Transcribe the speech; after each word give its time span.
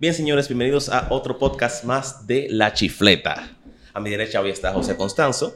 Bien, 0.00 0.14
señores, 0.14 0.48
bienvenidos 0.48 0.88
a 0.88 1.08
otro 1.10 1.36
podcast 1.36 1.84
más 1.84 2.26
de 2.26 2.46
La 2.48 2.72
Chifleta. 2.72 3.50
A 3.92 4.00
mi 4.00 4.08
derecha 4.08 4.40
hoy 4.40 4.48
está 4.48 4.72
José 4.72 4.96
Constanzo 4.96 5.54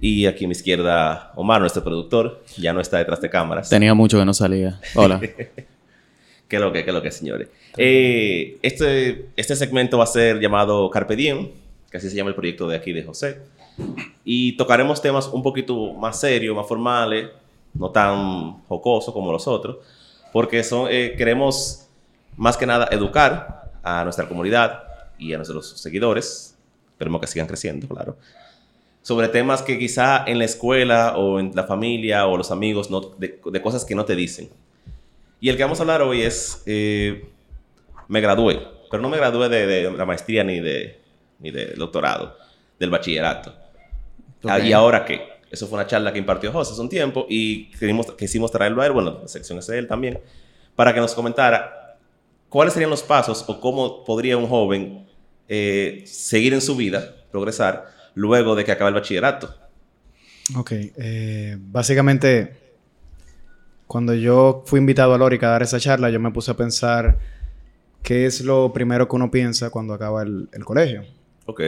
y 0.00 0.24
aquí 0.24 0.46
a 0.46 0.48
mi 0.48 0.52
izquierda 0.52 1.30
Omar, 1.36 1.60
nuestro 1.60 1.84
productor, 1.84 2.42
ya 2.56 2.72
no 2.72 2.80
está 2.80 2.96
detrás 2.96 3.20
de 3.20 3.28
cámaras. 3.28 3.68
Tenía 3.68 3.92
mucho 3.92 4.18
que 4.18 4.24
no 4.24 4.32
salía. 4.32 4.80
Hola. 4.94 5.20
¿Qué 6.48 6.58
lo 6.58 6.72
que, 6.72 6.86
qué 6.86 6.90
lo 6.90 7.02
que, 7.02 7.10
señores? 7.10 7.48
Eh, 7.76 8.56
este, 8.62 9.26
este 9.36 9.54
segmento 9.54 9.98
va 9.98 10.04
a 10.04 10.06
ser 10.06 10.40
llamado 10.40 10.88
Carpe 10.88 11.14
Diem, 11.14 11.50
que 11.90 11.98
así 11.98 12.08
se 12.08 12.16
llama 12.16 12.30
el 12.30 12.34
proyecto 12.34 12.66
de 12.66 12.76
aquí 12.76 12.94
de 12.94 13.02
José. 13.02 13.42
Y 14.24 14.56
tocaremos 14.56 15.02
temas 15.02 15.28
un 15.28 15.42
poquito 15.42 15.92
más 15.92 16.18
serios, 16.18 16.56
más 16.56 16.66
formales, 16.66 17.28
no 17.74 17.90
tan 17.90 18.64
jocosos 18.68 19.12
como 19.12 19.30
los 19.30 19.46
otros, 19.46 19.76
porque 20.32 20.64
son, 20.64 20.88
eh, 20.90 21.14
queremos 21.18 21.82
más 22.38 22.56
que 22.56 22.64
nada 22.64 22.88
educar 22.90 23.55
a 23.86 24.02
nuestra 24.02 24.26
comunidad 24.26 24.82
y 25.16 25.32
a 25.32 25.36
nuestros 25.36 25.80
seguidores, 25.80 26.56
esperemos 26.90 27.20
que 27.20 27.28
sigan 27.28 27.46
creciendo, 27.46 27.86
claro, 27.86 28.16
sobre 29.00 29.28
temas 29.28 29.62
que 29.62 29.78
quizá 29.78 30.24
en 30.26 30.38
la 30.40 30.44
escuela 30.44 31.16
o 31.16 31.38
en 31.38 31.52
la 31.54 31.62
familia 31.62 32.26
o 32.26 32.36
los 32.36 32.50
amigos, 32.50 32.90
no, 32.90 33.00
de, 33.00 33.40
de 33.44 33.62
cosas 33.62 33.84
que 33.84 33.94
no 33.94 34.04
te 34.04 34.16
dicen. 34.16 34.50
Y 35.40 35.50
el 35.50 35.56
que 35.56 35.62
vamos 35.62 35.78
a 35.78 35.84
hablar 35.84 36.02
hoy 36.02 36.22
es, 36.22 36.64
eh, 36.66 37.28
me 38.08 38.20
gradué, 38.20 38.60
pero 38.90 39.00
no 39.00 39.08
me 39.08 39.18
gradué 39.18 39.48
de, 39.48 39.66
de 39.68 39.90
la 39.92 40.04
maestría 40.04 40.42
ni 40.42 40.58
de, 40.58 41.00
ni 41.38 41.52
del 41.52 41.76
doctorado, 41.78 42.36
del 42.80 42.90
bachillerato. 42.90 43.54
Ah, 44.42 44.58
¿Y 44.58 44.72
ahora 44.72 45.04
qué? 45.04 45.28
Eso 45.48 45.68
fue 45.68 45.78
una 45.78 45.86
charla 45.86 46.12
que 46.12 46.18
impartió 46.18 46.50
José 46.50 46.72
hace 46.72 46.80
un 46.80 46.88
tiempo 46.88 47.24
y 47.28 47.70
quisimos, 47.70 48.12
quisimos 48.14 48.50
traerlo 48.50 48.82
a 48.82 48.86
él, 48.86 48.92
bueno, 48.92 49.20
la 49.22 49.28
sección 49.28 49.58
es 49.60 49.68
de 49.68 49.78
él 49.78 49.86
también, 49.86 50.18
para 50.74 50.92
que 50.92 50.98
nos 50.98 51.14
comentara 51.14 51.85
cuáles 52.48 52.74
serían 52.74 52.90
los 52.90 53.02
pasos 53.02 53.44
o 53.48 53.60
cómo 53.60 54.04
podría 54.04 54.36
un 54.36 54.48
joven 54.48 55.06
eh, 55.48 56.02
seguir 56.06 56.54
en 56.54 56.60
su 56.60 56.76
vida, 56.76 57.14
progresar, 57.30 57.86
luego 58.14 58.54
de 58.54 58.64
que 58.64 58.72
acabe 58.72 58.88
el 58.88 58.94
bachillerato. 58.94 59.54
Ok, 60.56 60.72
eh, 60.72 61.56
básicamente, 61.58 62.56
cuando 63.86 64.14
yo 64.14 64.62
fui 64.66 64.78
invitado 64.78 65.14
a 65.14 65.18
Lórica 65.18 65.48
a 65.48 65.50
dar 65.50 65.62
esa 65.62 65.80
charla, 65.80 66.10
yo 66.10 66.20
me 66.20 66.30
puse 66.30 66.50
a 66.50 66.56
pensar 66.56 67.18
qué 68.02 68.26
es 68.26 68.40
lo 68.40 68.72
primero 68.72 69.08
que 69.08 69.16
uno 69.16 69.30
piensa 69.30 69.70
cuando 69.70 69.94
acaba 69.94 70.22
el, 70.22 70.48
el 70.52 70.64
colegio. 70.64 71.04
Ok. 71.46 71.60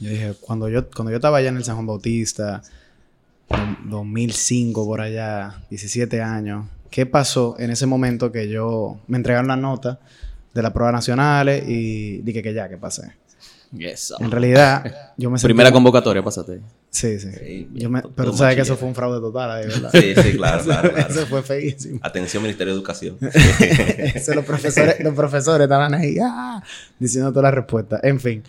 Yo 0.00 0.10
dije, 0.10 0.34
cuando 0.40 0.68
yo, 0.68 0.90
cuando 0.90 1.10
yo 1.10 1.16
estaba 1.16 1.38
allá 1.38 1.48
en 1.48 1.56
el 1.56 1.64
San 1.64 1.76
Juan 1.76 1.86
Bautista, 1.86 2.62
en 3.48 3.88
2005 3.88 4.84
por 4.84 5.00
allá, 5.00 5.62
17 5.70 6.20
años, 6.20 6.66
¿qué 6.90 7.06
pasó 7.06 7.56
en 7.58 7.70
ese 7.70 7.86
momento 7.86 8.30
que 8.32 8.48
yo 8.48 8.98
me 9.06 9.16
entregaron 9.16 9.48
la 9.48 9.56
nota 9.56 9.98
de 10.54 10.62
las 10.62 10.72
pruebas 10.72 10.94
nacionales 10.94 11.64
y 11.68 12.18
dije 12.22 12.42
que 12.42 12.52
ya, 12.54 12.68
que 12.68 12.76
pasé? 12.76 13.12
Yes. 13.72 14.14
En 14.20 14.30
realidad, 14.30 15.12
yo 15.16 15.28
me 15.30 15.38
sentí... 15.38 15.48
Primera 15.48 15.72
convocatoria, 15.72 16.22
pásate. 16.22 16.60
Sí, 16.90 17.18
sí. 17.18 17.30
Sí, 17.32 17.68
Yo 17.74 17.90
me- 17.90 18.00
todo 18.00 18.12
pero 18.14 18.30
tú 18.30 18.38
sabes 18.38 18.54
que 18.56 18.62
eso 18.62 18.76
fue 18.76 18.88
un 18.88 18.94
fraude 18.94 19.20
total 19.20 19.50
ahí, 19.50 19.66
¿verdad? 19.66 19.90
Sí, 19.92 20.14
sí, 20.14 20.36
claro, 20.36 20.62
claro, 20.64 20.92
claro. 20.94 21.08
eso 21.12 21.26
fue 21.26 21.42
feísimo. 21.42 21.98
Atención, 22.02 22.42
Ministerio 22.42 22.72
de 22.72 22.78
Educación. 22.78 23.18
Eso, 23.20 24.34
los 24.34 24.44
profesores, 24.44 25.00
los 25.00 25.14
profesores 25.14 25.64
estaban 25.64 25.92
ahí 25.94 26.16
¡ah! 26.22 26.62
diciendo 26.98 27.30
todas 27.30 27.44
las 27.44 27.54
respuestas. 27.54 28.00
En 28.02 28.18
fin. 28.20 28.42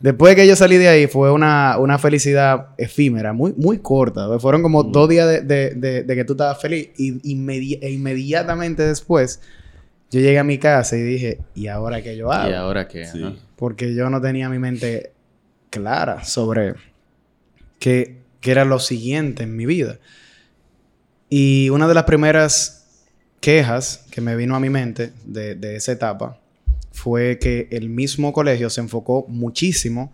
Después 0.00 0.32
de 0.34 0.42
que 0.42 0.48
yo 0.48 0.56
salí 0.56 0.76
de 0.78 0.88
ahí, 0.88 1.06
fue 1.06 1.30
una, 1.30 1.78
una 1.78 1.96
felicidad 1.98 2.68
efímera, 2.76 3.32
muy, 3.32 3.52
muy 3.56 3.78
corta. 3.78 4.38
Fueron 4.40 4.60
como 4.62 4.82
dos 4.82 5.08
días 5.08 5.28
de, 5.28 5.40
de- 5.42 5.70
de- 5.74 6.02
de 6.02 6.14
que 6.16 6.24
tú 6.24 6.32
estabas 6.32 6.60
feliz. 6.60 6.88
Y 6.98 7.12
inmedi- 7.36 7.78
e 7.80 7.90
inmediatamente 7.92 8.82
después, 8.84 9.40
yo 10.10 10.20
llegué 10.20 10.38
a 10.40 10.44
mi 10.44 10.58
casa 10.58 10.96
y 10.96 11.02
dije, 11.02 11.38
¿y 11.54 11.68
ahora 11.68 12.02
qué 12.02 12.16
yo 12.16 12.32
hago? 12.32 12.50
¿Y 12.50 12.54
ahora 12.54 12.88
qué? 12.88 13.06
Sí. 13.06 13.38
Porque 13.56 13.94
yo 13.94 14.10
no 14.10 14.20
tenía 14.20 14.48
mi 14.48 14.58
mente 14.58 15.12
clara 15.70 16.24
sobre 16.24 16.74
qué, 17.78 18.16
qué 18.40 18.50
era 18.50 18.64
lo 18.64 18.80
siguiente 18.80 19.44
en 19.44 19.54
mi 19.56 19.66
vida. 19.66 19.98
Y 21.30 21.70
una 21.70 21.88
de 21.88 21.94
las 21.94 22.04
primeras 22.04 22.86
quejas 23.40 24.04
que 24.10 24.20
me 24.20 24.36
vino 24.36 24.54
a 24.54 24.60
mi 24.60 24.68
mente 24.68 25.12
de, 25.24 25.54
de 25.54 25.76
esa 25.76 25.92
etapa 25.92 26.38
fue 26.92 27.38
que 27.40 27.68
el 27.70 27.88
mismo 27.88 28.32
colegio 28.32 28.70
se 28.70 28.80
enfocó 28.80 29.26
muchísimo 29.28 30.12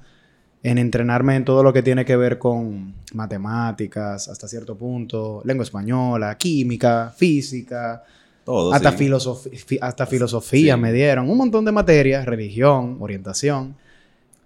en 0.62 0.78
entrenarme 0.78 1.36
en 1.36 1.44
todo 1.44 1.62
lo 1.62 1.72
que 1.72 1.82
tiene 1.82 2.04
que 2.04 2.16
ver 2.16 2.38
con 2.38 2.94
matemáticas, 3.14 4.28
hasta 4.28 4.48
cierto 4.48 4.76
punto, 4.76 5.42
lengua 5.44 5.62
española, 5.64 6.36
química, 6.36 7.12
física, 7.16 8.02
Todo. 8.44 8.72
hasta, 8.72 8.92
sí. 8.92 9.04
filosofi- 9.06 9.56
fi- 9.56 9.78
hasta 9.80 10.06
filosofía 10.06 10.74
Sí. 10.74 10.80
me 10.80 10.92
dieron. 10.92 11.28
Un 11.30 11.36
montón 11.38 11.64
de 11.64 11.72
materias, 11.72 12.24
religión, 12.26 12.96
orientación. 13.00 13.76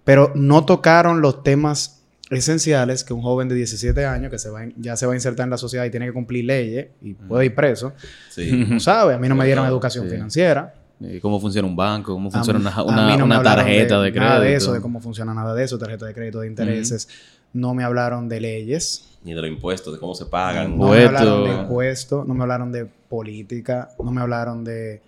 Pero 0.03 0.31
no 0.35 0.65
tocaron 0.65 1.21
los 1.21 1.43
temas 1.43 2.01
esenciales 2.29 3.03
que 3.03 3.13
un 3.13 3.21
joven 3.21 3.47
de 3.47 3.55
17 3.55 4.05
años 4.05 4.29
que 4.31 4.39
se 4.39 4.49
va 4.49 4.61
ya 4.77 4.95
se 4.97 5.05
va 5.05 5.13
a 5.13 5.15
insertar 5.15 5.45
en 5.45 5.49
la 5.51 5.57
sociedad 5.57 5.85
y 5.85 5.91
tiene 5.91 6.07
que 6.07 6.13
cumplir 6.13 6.45
leyes 6.45 6.87
y 7.01 7.13
puede 7.13 7.45
ir 7.45 7.55
preso, 7.55 7.93
Sí. 8.29 8.65
no 8.69 8.79
sabe. 8.79 9.13
A 9.13 9.17
mí 9.17 9.27
no 9.29 9.35
me 9.35 9.45
dieron 9.45 9.65
educación 9.65 10.09
financiera. 10.09 10.73
¿Y 11.11 11.19
¿Cómo 11.19 11.39
funciona 11.39 11.67
un 11.67 11.75
banco? 11.75 12.13
¿Cómo 12.13 12.31
funciona 12.31 12.59
una, 12.59 12.71
a 12.71 12.83
una- 12.83 13.17
no 13.17 13.41
tarjeta 13.41 14.01
de, 14.01 14.11
crédito? 14.11 14.19
Nada 14.29 14.39
de 14.39 14.55
eso, 14.55 14.71
de 14.73 14.81
cómo 14.81 14.99
funciona 15.01 15.33
nada 15.33 15.53
de 15.53 15.63
eso, 15.63 15.77
tarjeta 15.77 16.05
de 16.05 16.13
crédito 16.13 16.39
de 16.39 16.47
intereses. 16.47 17.07
No 17.53 17.73
me 17.73 17.83
hablaron 17.83 18.29
de 18.29 18.39
leyes. 18.39 19.05
Ni 19.23 19.33
de 19.33 19.41
los 19.41 19.49
impuestos, 19.49 19.93
de 19.93 19.99
cómo 19.99 20.15
se 20.15 20.25
pagan. 20.25 20.77
No 20.77 20.89
me 20.89 21.03
hablaron 21.05 21.43
de 21.43 21.49
Impuesto. 21.49 21.61
impuestos, 21.61 22.27
no 22.27 22.33
me 22.33 22.41
hablaron 22.43 22.71
de 22.71 22.85
política, 22.85 23.89
no 24.03 24.11
me 24.11 24.21
hablaron 24.21 24.63
de 24.63 25.01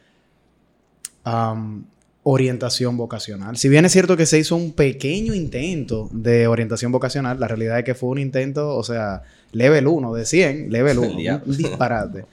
am, 1.24 1.86
orientación 2.24 2.98
vocacional. 2.98 3.58
Si 3.58 3.70
bien 3.70 3.86
es 3.86 3.92
cierto 3.92 4.18
que 4.18 4.26
se 4.26 4.40
hizo 4.40 4.56
un 4.56 4.74
pequeño 4.74 5.34
intento 5.34 6.10
de 6.12 6.48
orientación 6.48 6.92
vocacional, 6.92 7.40
la 7.40 7.48
realidad 7.48 7.80
es 7.80 7.86
que 7.86 7.96
fue 7.96 8.10
un 8.10 8.20
intento, 8.20 8.76
o 8.76 8.84
sea, 8.84 9.22
level 9.52 9.88
1 9.88 10.14
de 10.14 10.26
100, 10.26 10.72
level 10.72 11.00
1, 11.00 11.18
diablo. 11.18 11.44
un 11.48 11.58
disparate. 11.58 12.26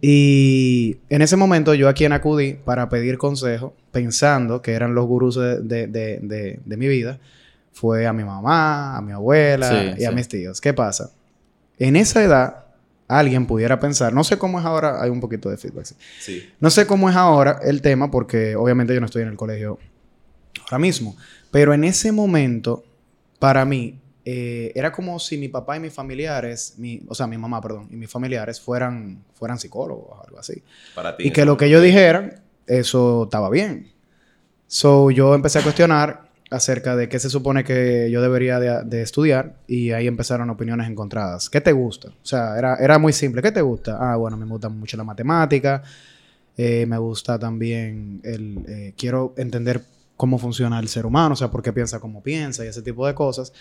Y 0.00 0.98
en 1.08 1.22
ese 1.22 1.36
momento 1.36 1.74
yo 1.74 1.88
a 1.88 1.94
quien 1.94 2.12
acudí 2.12 2.54
para 2.54 2.88
pedir 2.88 3.16
consejo, 3.18 3.74
pensando 3.92 4.60
que 4.62 4.72
eran 4.72 4.94
los 4.94 5.06
gurús 5.06 5.36
de, 5.36 5.86
de- 5.86 6.18
de- 6.22 6.76
mi 6.76 6.88
vida, 6.88 7.18
fue 7.72 8.06
a 8.06 8.12
mi 8.12 8.24
mamá, 8.24 8.96
a 8.96 9.00
mi 9.00 9.12
abuela 9.12 9.94
Sí, 9.94 10.02
y 10.02 10.04
a 10.04 10.10
mis 10.10 10.28
tíos. 10.28 10.60
¿Qué 10.60 10.74
pasa? 10.74 11.10
En 11.78 11.96
esa 11.96 12.22
edad, 12.22 12.64
alguien 13.06 13.46
pudiera 13.46 13.78
pensar, 13.80 14.12
no 14.12 14.24
sé 14.24 14.36
cómo 14.36 14.58
es 14.60 14.66
ahora, 14.66 15.02
hay 15.02 15.10
un 15.10 15.20
poquito 15.20 15.48
de 15.48 15.56
feedback. 15.56 15.84
sí. 15.86 15.94
Sí. 16.20 16.48
No 16.60 16.70
sé 16.70 16.86
cómo 16.86 17.08
es 17.08 17.16
ahora 17.16 17.60
el 17.62 17.80
tema, 17.80 18.10
porque 18.10 18.56
obviamente 18.56 18.92
yo 18.94 19.00
no 19.00 19.06
estoy 19.06 19.22
en 19.22 19.28
el 19.28 19.36
colegio 19.36 19.78
ahora 20.64 20.78
mismo, 20.78 21.16
pero 21.50 21.72
en 21.72 21.84
ese 21.84 22.12
momento, 22.12 22.84
para 23.38 23.64
mí, 23.64 23.98
eh, 24.30 24.72
era 24.74 24.92
como 24.92 25.18
si 25.18 25.38
mi 25.38 25.48
papá 25.48 25.78
y 25.78 25.80
mis 25.80 25.94
familiares, 25.94 26.74
mi, 26.76 27.00
o 27.08 27.14
sea, 27.14 27.26
mi 27.26 27.38
mamá, 27.38 27.62
perdón, 27.62 27.88
y 27.90 27.96
mis 27.96 28.10
familiares 28.10 28.60
fueran, 28.60 29.24
fueran 29.32 29.58
psicólogos 29.58 30.06
o 30.10 30.22
algo 30.22 30.38
así. 30.38 30.62
Para 30.94 31.16
ti. 31.16 31.28
Y 31.28 31.30
que 31.30 31.46
lo 31.46 31.56
que 31.56 31.70
yo 31.70 31.80
dijera, 31.80 32.42
eso 32.66 33.24
estaba 33.24 33.48
bien. 33.48 33.90
So, 34.66 35.10
yo 35.10 35.34
empecé 35.34 35.60
a 35.60 35.62
cuestionar 35.62 36.28
acerca 36.50 36.94
de 36.94 37.08
qué 37.08 37.18
se 37.18 37.30
supone 37.30 37.64
que 37.64 38.10
yo 38.10 38.20
debería 38.20 38.60
de, 38.60 38.84
de 38.84 39.00
estudiar 39.00 39.56
y 39.66 39.92
ahí 39.92 40.06
empezaron 40.06 40.50
opiniones 40.50 40.88
encontradas. 40.88 41.48
¿Qué 41.48 41.62
te 41.62 41.72
gusta? 41.72 42.08
O 42.08 42.26
sea, 42.26 42.58
era, 42.58 42.76
era 42.76 42.98
muy 42.98 43.14
simple. 43.14 43.40
¿Qué 43.40 43.52
te 43.52 43.62
gusta? 43.62 43.96
Ah, 43.98 44.16
bueno, 44.16 44.36
me 44.36 44.44
gusta 44.44 44.68
mucho 44.68 44.96
la 44.98 45.04
matemática. 45.04 45.82
eh, 46.58 46.84
me 46.86 46.98
gusta 46.98 47.38
también 47.38 48.20
el... 48.24 48.64
eh, 48.68 48.92
quiero 48.94 49.32
entender 49.38 49.80
cómo 50.18 50.36
funciona 50.38 50.80
el 50.80 50.88
ser 50.88 51.06
humano, 51.06 51.34
o 51.34 51.36
sea, 51.36 51.48
por 51.48 51.62
qué 51.62 51.72
piensa 51.72 52.00
como 52.00 52.20
piensa 52.22 52.64
y 52.64 52.68
ese 52.68 52.82
tipo 52.82 53.06
de 53.06 53.14
cosas. 53.14 53.52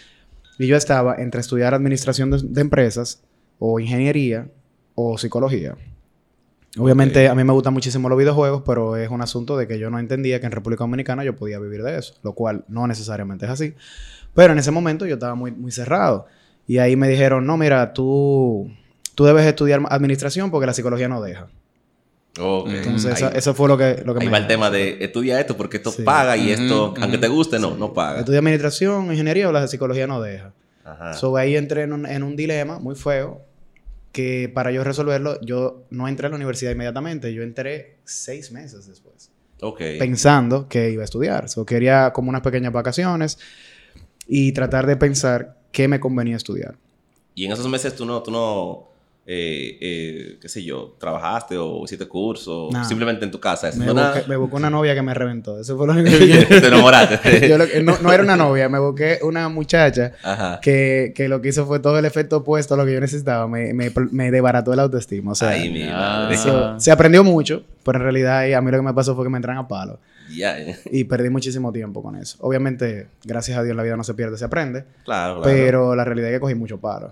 Y 0.58 0.68
yo 0.68 0.76
estaba 0.76 1.16
entre 1.16 1.42
estudiar 1.42 1.74
administración 1.74 2.32
de, 2.32 2.42
de 2.44 2.62
empresas 2.62 3.22
o 3.60 3.80
ingeniería 3.80 4.48
o 4.96 5.18
psicología. 5.18 5.76
Obviamente 6.78 7.28
a 7.28 7.36
mí 7.36 7.44
me 7.44 7.54
gustan 7.54 7.74
muchísimo 7.74 8.10
los 8.10 8.18
videojuegos, 8.18 8.62
pero 8.66 8.98
es 8.98 9.10
un 9.10 9.22
asunto 9.22 9.58
de 9.58 9.68
que 9.68 9.80
yo 9.80 9.90
no 9.90 10.00
entendía 10.00 10.40
que 10.40 10.46
en 10.46 10.52
República 10.52 10.84
Dominicana 10.84 11.24
yo 11.24 11.36
podía 11.36 11.60
vivir 11.60 11.82
de 11.82 11.98
eso, 11.98 12.16
lo 12.24 12.34
cual 12.34 12.66
no 12.68 12.86
necesariamente 12.88 13.46
es 13.46 13.52
así. 13.52 13.74
Pero 14.34 14.54
en 14.54 14.60
ese 14.60 14.72
momento 14.72 15.06
yo 15.06 15.16
estaba 15.16 15.36
muy, 15.36 15.52
muy 15.52 15.72
cerrado. 15.72 16.28
Y 16.68 16.78
ahí 16.78 16.96
me 16.96 17.08
dijeron, 17.08 17.48
no, 17.48 17.58
mira, 17.58 17.94
tú, 17.94 18.72
tú 19.16 19.26
debes 19.26 19.46
estudiar 19.46 19.82
administración 19.90 20.52
porque 20.52 20.68
la 20.68 20.74
psicología 20.74 21.08
no 21.08 21.22
deja. 21.22 21.48
Ok. 22.40 22.70
Entonces, 22.70 23.14
Ahí- 23.16 23.24
eso, 23.30 23.32
eso 23.36 23.54
fue 23.54 23.68
lo 23.68 23.78
que, 23.78 24.02
lo 24.06 24.14
que 24.14 24.20
Ahí 24.22 24.26
me 24.28 24.32
va 24.32 24.38
el 24.40 24.48
tema 24.48 24.70
de 24.70 25.04
estudia 25.04 25.40
esto 25.40 25.56
porque 25.58 25.78
esto 25.78 25.92
Sí. 25.92 26.04
paga 26.04 26.36
y 26.38 26.52
esto, 26.52 26.94
aunque 27.02 27.18
te 27.18 27.28
guste, 27.28 27.60
no, 27.60 27.76
no 27.76 27.94
paga. 27.94 28.20
Estudia 28.20 28.40
administración, 28.40 29.12
ingeniería 29.12 29.50
o 29.50 29.52
la 29.52 29.62
de 29.62 29.68
psicología 29.68 30.08
no 30.08 30.22
deja. 30.22 30.54
Ajá. 30.86 31.14
So, 31.14 31.36
ahí 31.38 31.56
entré 31.56 31.84
en 31.84 31.94
un, 31.94 32.06
en 32.06 32.24
un 32.24 32.36
dilema 32.36 32.80
muy 32.80 32.96
feo 32.96 33.42
que 34.12 34.50
para 34.54 34.72
yo 34.72 34.84
resolverlo, 34.84 35.40
yo 35.42 35.84
no 35.90 36.08
entré 36.08 36.28
a 36.28 36.30
la 36.30 36.36
universidad 36.38 36.72
inmediatamente, 36.72 37.34
yo 37.34 37.44
entré 37.44 37.98
seis 38.06 38.52
meses 38.52 38.88
después, 38.88 39.30
ok. 39.62 39.80
pensando 40.00 40.68
que 40.68 40.90
iba 40.92 41.02
a 41.04 41.06
estudiar. 41.06 41.50
So, 41.50 41.66
quería 41.66 42.12
como 42.14 42.30
unas 42.30 42.42
pequeñas 42.42 42.72
vacaciones 42.74 43.38
y 44.28 44.52
tratar 44.54 44.86
de 44.88 44.96
pensar 44.98 45.58
qué 45.72 45.88
me 45.88 46.00
convenía 46.00 46.36
estudiar. 46.36 46.76
Y 47.36 47.46
en 47.46 47.52
esos 47.52 47.68
meses 47.68 47.96
tú 47.96 48.06
no, 48.06 48.24
tú 48.24 48.32
no, 48.32 48.90
eh, 49.30 49.78
eh, 49.82 50.38
qué 50.42 50.48
sé 50.48 50.64
yo, 50.64 50.96
trabajaste 50.98 51.58
o 51.58 51.84
hiciste 51.84 52.08
curso, 52.08 52.70
No. 52.72 52.86
simplemente 52.86 53.26
en 53.26 53.32
tu 53.32 53.42
casa. 53.42 53.70
Me 53.76 53.86
nada. 53.94 54.14
busqué, 54.14 54.30
me 54.30 54.36
busqué 54.38 54.56
una 54.56 54.70
novia 54.70 54.96
que 54.96 55.02
me 55.02 55.14
reventó. 55.14 55.60
Eso 55.60 55.76
fue 55.76 55.86
lo 55.86 55.92
único 56.00 56.18
que 56.18 56.28
yo... 56.30 56.48
Te 56.48 56.68
enamoraste. 56.68 57.48
yo 57.50 57.58
lo 57.58 57.68
que- 57.68 57.84
no, 57.84 57.98
no 58.02 58.14
era 58.14 58.24
una 58.24 58.38
novia, 58.38 58.70
me 58.70 58.80
busqué 58.80 59.20
una 59.24 59.50
muchacha 59.50 60.14
Ajá. 60.24 60.60
que, 60.62 61.12
que 61.14 61.28
lo 61.28 61.42
que 61.42 61.50
hizo 61.50 61.66
fue 61.66 61.80
todo 61.80 62.00
el 62.00 62.06
efecto 62.06 62.38
opuesto 62.38 62.76
a 62.76 62.78
lo 62.78 62.86
que 62.86 62.94
yo 62.94 63.02
necesitaba. 63.02 63.50
Me, 63.50 63.74
me, 63.74 63.92
me 64.12 64.32
desbarató 64.32 64.72
el 64.72 64.80
autoestima. 64.80 65.34
O 65.34 65.36
sea, 65.36 65.50
Ay, 65.50 65.70
mi 65.72 65.84
Ah. 65.84 65.98
madre. 66.30 66.36
eso- 66.36 66.80
se 66.80 66.92
aprendió 66.92 67.24
mucho, 67.26 67.64
pero 67.84 67.98
en 67.98 68.04
realidad 68.04 68.54
a 68.54 68.62
mí 68.62 68.72
lo 68.72 68.78
que 68.78 68.84
me 68.84 68.94
pasó 68.94 69.14
fue 69.14 69.26
que 69.26 69.30
me 69.30 69.38
entran 69.38 69.58
a 69.58 69.68
palo. 69.68 70.00
Y 70.92 71.04
perdí 71.06 71.30
muchísimo 71.30 71.72
tiempo 71.74 72.02
con 72.02 72.16
eso. 72.16 72.38
Obviamente, 72.42 73.08
gracias 73.24 73.58
a 73.58 73.64
Dios, 73.64 73.76
la 73.76 73.84
vida 73.84 73.96
no 73.98 74.04
se 74.04 74.14
pierde, 74.14 74.38
se 74.38 74.46
aprende. 74.46 74.84
Claro, 75.06 75.42
claro. 75.42 75.44
Pero 75.44 75.96
la 75.96 76.04
realidad 76.04 76.30
es 76.30 76.36
que 76.36 76.40
cogí 76.42 76.56
mucho 76.56 76.80
palo. 76.80 77.12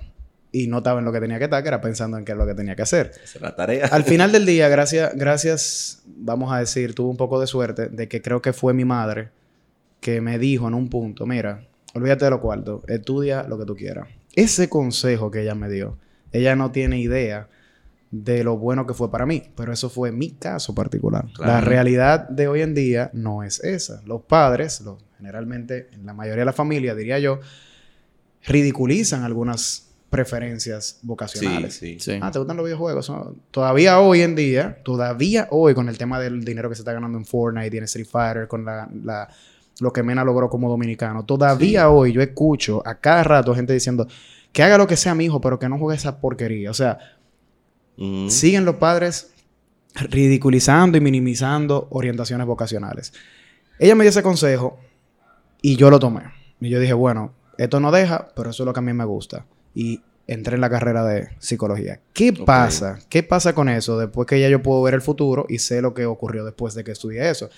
Y 0.58 0.68
no 0.68 0.78
estaba 0.78 1.00
en 1.00 1.06
lo 1.06 1.12
que 1.12 1.20
tenía 1.20 1.38
que 1.38 1.46
estar, 1.46 1.62
que 1.62 1.68
era 1.68 1.82
pensando 1.82 2.18
en 2.18 2.24
qué 2.24 2.32
es 2.32 2.38
lo 2.38 2.46
que 2.48 2.54
tenía 2.56 2.76
que 2.76 2.84
hacer. 2.84 3.12
Esa 3.24 3.38
es 3.38 3.42
la 3.42 3.56
tarea. 3.56 3.88
Al 3.88 4.04
final 4.04 4.32
del 4.32 4.46
día, 4.54 4.70
gracias, 4.70 5.12
gracias, 5.16 6.02
vamos 6.06 6.54
a 6.54 6.60
decir, 6.60 6.94
tuve 6.96 7.10
un 7.10 7.18
poco 7.18 7.40
de 7.42 7.48
suerte 7.48 7.88
de 7.90 8.08
que 8.08 8.22
creo 8.22 8.42
que 8.42 8.54
fue 8.54 8.74
mi 8.74 8.86
madre 8.86 9.30
que 10.00 10.22
me 10.22 10.38
dijo 10.40 10.68
en 10.68 10.74
un 10.76 10.88
punto, 10.90 11.26
mira, 11.26 11.68
olvídate 11.94 12.26
de 12.26 12.32
lo 12.32 12.40
cuarto, 12.42 12.84
estudia 12.88 13.44
lo 13.44 13.58
que 13.58 13.66
tú 13.66 13.76
quieras. 13.76 14.08
Ese 14.36 14.70
consejo 14.70 15.32
que 15.32 15.42
ella 15.42 15.56
me 15.56 15.70
dio, 15.70 15.98
ella 16.32 16.56
no 16.56 16.72
tiene 16.72 17.00
idea 17.00 17.48
de 18.12 18.44
lo 18.46 18.56
bueno 18.58 18.86
que 18.88 18.94
fue 18.94 19.12
para 19.12 19.26
mí, 19.26 19.44
pero 19.58 19.74
eso 19.74 19.90
fue 19.90 20.12
mi 20.12 20.32
caso 20.32 20.74
particular. 20.76 21.26
Claro. 21.34 21.52
La 21.52 21.60
realidad 21.62 22.30
de 22.30 22.48
hoy 22.48 22.62
en 22.62 22.74
día 22.76 23.10
no 23.14 23.44
es 23.44 23.62
esa. 23.64 24.02
Los 24.06 24.22
padres, 24.22 24.80
los- 24.82 25.04
generalmente 25.18 25.90
en 25.92 26.06
la 26.06 26.14
mayoría 26.14 26.42
de 26.42 26.46
la 26.46 26.54
familia, 26.54 26.94
diría 26.96 27.20
yo, 27.20 27.40
ridiculizan 28.46 29.24
algunas 29.24 29.88
preferencias 30.16 30.86
Sí, 30.86 31.08
vocacionales. 31.08 31.76
sí. 31.76 32.00
Sí. 32.00 32.20
Ah, 32.22 32.32
¿te 32.32 32.40
gustan 32.40 32.58
los 32.58 32.66
videojuegos? 32.66 33.10
No. 33.10 33.36
Todavía 33.52 34.00
hoy 34.00 34.22
en 34.22 34.36
día, 34.36 34.82
todavía 34.84 35.48
hoy 35.52 35.74
con 35.74 35.90
el 35.90 35.98
tema 35.98 36.20
del 36.20 36.44
dinero 36.44 36.70
que 36.70 36.76
se 36.76 36.82
está 36.82 36.94
ganando 36.94 37.18
en 37.18 37.26
Fortnite 37.26 37.76
y 37.76 37.78
en 37.78 37.84
Street 37.86 38.08
Fighter, 38.10 38.48
con 38.48 38.66
la, 38.66 38.90
la- 39.04 39.28
lo 39.80 39.92
que 39.92 40.04
Mena 40.04 40.24
logró 40.24 40.50
como 40.50 40.70
dominicano, 40.70 41.26
todavía 41.26 41.90
hoy 41.90 42.14
yo 42.14 42.22
escucho 42.22 42.82
a 42.88 42.96
cada 42.96 43.24
rato 43.24 43.54
gente 43.54 43.74
diciendo 43.74 44.08
que 44.54 44.64
haga 44.64 44.78
lo 44.78 44.88
que 44.88 44.96
sea 44.96 45.14
mi 45.14 45.26
hijo, 45.26 45.42
pero 45.42 45.60
que 45.60 45.68
no 45.68 45.78
juegue 45.78 45.98
esa 45.98 46.22
porquería. 46.22 46.72
O 46.72 46.74
sea, 46.74 46.98
Ujú. 47.98 48.30
siguen 48.30 48.64
los 48.64 48.76
padres 48.76 49.32
ridiculizando 49.96 50.98
y 50.98 51.02
minimizando 51.02 51.88
orientaciones 51.92 52.48
vocacionales. 52.48 53.14
Ella 53.80 53.96
me 53.96 54.04
dio 54.04 54.10
ese 54.10 54.24
consejo 54.24 54.80
y 55.62 55.76
yo 55.76 55.90
lo 55.90 56.00
tomé. 56.00 56.22
Y 56.62 56.70
yo 56.70 56.80
dije, 56.80 56.94
bueno, 56.94 57.34
esto 57.58 57.80
no 57.80 57.92
deja, 57.92 58.30
pero 58.36 58.50
eso 58.52 58.64
es 58.64 58.66
lo 58.66 58.74
que 58.74 58.80
a 58.80 58.84
mí 58.84 58.94
me 58.94 59.06
gusta. 59.06 59.46
Y 59.76 60.02
entré 60.28 60.56
en 60.56 60.62
la 60.62 60.70
carrera 60.72 61.06
de 61.06 61.30
psicología. 61.38 62.00
¿Qué 62.14 62.30
Ok. 62.32 62.46
pasa? 62.46 62.98
¿Qué 63.10 63.22
pasa 63.22 63.54
con 63.54 63.70
eso 63.70 64.00
después 64.00 64.26
que 64.28 64.40
ya 64.40 64.50
yo 64.50 64.64
puedo 64.64 64.82
ver 64.82 64.96
el 64.96 65.02
futuro 65.02 65.46
y 65.48 65.60
sé 65.60 65.82
lo 65.82 65.94
que 65.94 66.06
ocurrió 66.08 66.44
después 66.44 66.74
de 66.74 66.84
que 66.84 66.92
estudié 66.92 67.30
eso? 67.30 67.50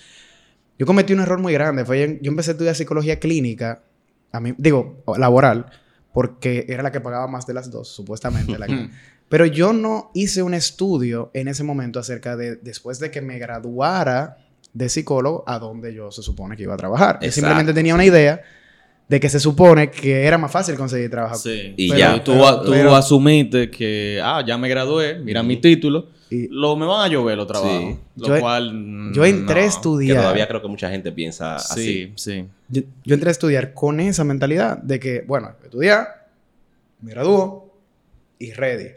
Yo 0.78 0.84
cometí 0.84 1.12
un 1.14 1.20
error 1.20 1.38
muy 1.38 1.52
grande. 1.54 1.84
Fue 1.86 1.98
yo, 2.00 2.18
yo 2.20 2.30
empecé 2.30 2.50
a 2.50 2.52
estudiar 2.52 2.74
psicología 2.74 3.18
clínica, 3.18 3.82
a 4.32 4.40
mí, 4.40 4.54
digo, 4.58 5.02
laboral, 5.16 5.66
porque 6.12 6.66
era 6.68 6.82
la 6.82 6.92
que 6.92 7.00
pagaba 7.00 7.26
más 7.26 7.46
de 7.46 7.54
las 7.54 7.70
dos, 7.70 7.88
supuestamente. 7.88 8.58
la 8.58 8.66
que- 8.66 8.88
pero 9.28 9.46
yo 9.46 9.72
no 9.72 10.10
hice 10.14 10.42
un 10.42 10.54
estudio 10.54 11.30
en 11.34 11.48
ese 11.48 11.64
momento 11.64 11.98
acerca 12.00 12.36
de, 12.36 12.56
después 12.56 12.98
de 12.98 13.10
que 13.10 13.20
me 13.22 13.38
graduara 13.38 14.38
de 14.74 14.88
psicólogo, 14.88 15.44
a 15.46 15.58
dónde 15.58 15.94
yo 15.94 16.10
se 16.10 16.22
supone 16.22 16.56
que 16.56 16.64
iba 16.64 16.74
a 16.74 16.76
trabajar. 16.76 17.14
Yo 17.20 17.26
Exacto, 17.26 17.34
simplemente 17.34 17.72
tenía 17.74 17.94
una 17.94 18.04
idea 18.04 18.42
de 19.08 19.18
que 19.20 19.28
se 19.30 19.40
supone 19.40 19.90
que 19.90 20.24
era 20.24 20.36
más 20.38 20.52
fácil 20.52 20.74
conseguir 20.76 21.10
trabajo. 21.10 21.36
Sí. 21.36 21.72
Y 21.76 21.88
Pero 21.88 21.98
ya. 21.98 22.22
Tú, 22.24 22.32
Pero- 22.32 22.60
tú 22.62 22.70
pero- 22.70 22.94
asumiste 22.94 23.70
que, 23.70 24.20
ah, 24.22 24.44
ya 24.46 24.58
me 24.58 24.68
gradué, 24.68 25.18
mira 25.18 25.42
mi 25.42 25.56
título, 25.56 26.08
Y 26.30 26.46
lo, 26.48 26.76
me 26.76 26.84
van 26.84 27.06
a 27.06 27.08
llover 27.08 27.38
los 27.38 27.46
trabajos. 27.46 27.94
Sí. 27.94 27.98
Lo 28.16 28.26
Yo- 28.28 28.40
cual. 28.40 29.12
yo 29.14 29.24
entré 29.24 29.60
a 29.60 29.64
no. 29.64 29.68
Que 29.70 29.74
estudiar. 29.74 30.16
todavía 30.18 30.46
creo 30.46 30.60
que 30.60 30.68
mucha 30.68 30.90
gente 30.90 31.10
piensa 31.10 31.56
así. 31.56 31.82
Sí, 31.82 32.12
sí. 32.16 32.44
Yo, 32.68 32.82
yo 33.02 33.14
entré 33.14 33.30
a 33.30 33.32
estudiar 33.32 33.72
con 33.72 33.98
esa 33.98 34.24
mentalidad 34.24 34.76
de 34.76 35.00
que, 35.00 35.24
bueno, 35.26 35.52
estudiar, 35.64 36.28
me 37.00 37.12
gradúo 37.12 37.72
y 38.38 38.52
ready. 38.52 38.88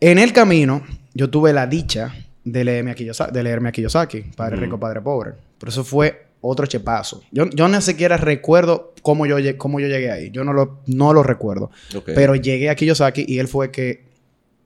En 0.00 0.18
el 0.18 0.32
camino, 0.32 0.82
yo 1.14 1.30
tuve 1.30 1.52
la 1.52 1.68
dicha 1.68 2.12
de 2.42 2.64
leerme 2.64 2.90
a 2.90 2.94
Kiyosaki, 2.94 3.32
de 3.32 3.42
leerme 3.44 3.68
a 3.68 3.72
Kiyosaki 3.72 4.22
Padre. 4.36 4.56
Rico, 4.56 4.80
Padre 4.80 5.00
Pobre. 5.00 5.32
Pero 5.58 5.70
eso 5.70 5.84
fue 5.84 6.23
otro 6.46 6.66
chepazo. 6.66 7.22
Yo, 7.32 7.48
yo 7.50 7.68
ni 7.68 7.80
siquiera 7.80 8.16
recuerdo 8.16 8.92
cómo 9.02 9.26
yo, 9.26 9.36
cómo 9.56 9.80
yo 9.80 9.88
llegué 9.88 10.10
ahí. 10.10 10.30
Yo 10.30 10.44
no 10.44 10.52
lo, 10.52 10.80
no 10.86 11.12
lo 11.12 11.22
recuerdo. 11.22 11.70
Pero 12.04 12.34
llegué 12.34 12.68
a 12.68 12.74
Kiyosaki 12.74 13.24
y 13.26 13.38
él 13.38 13.48
fue 13.48 13.70
que 13.70 14.04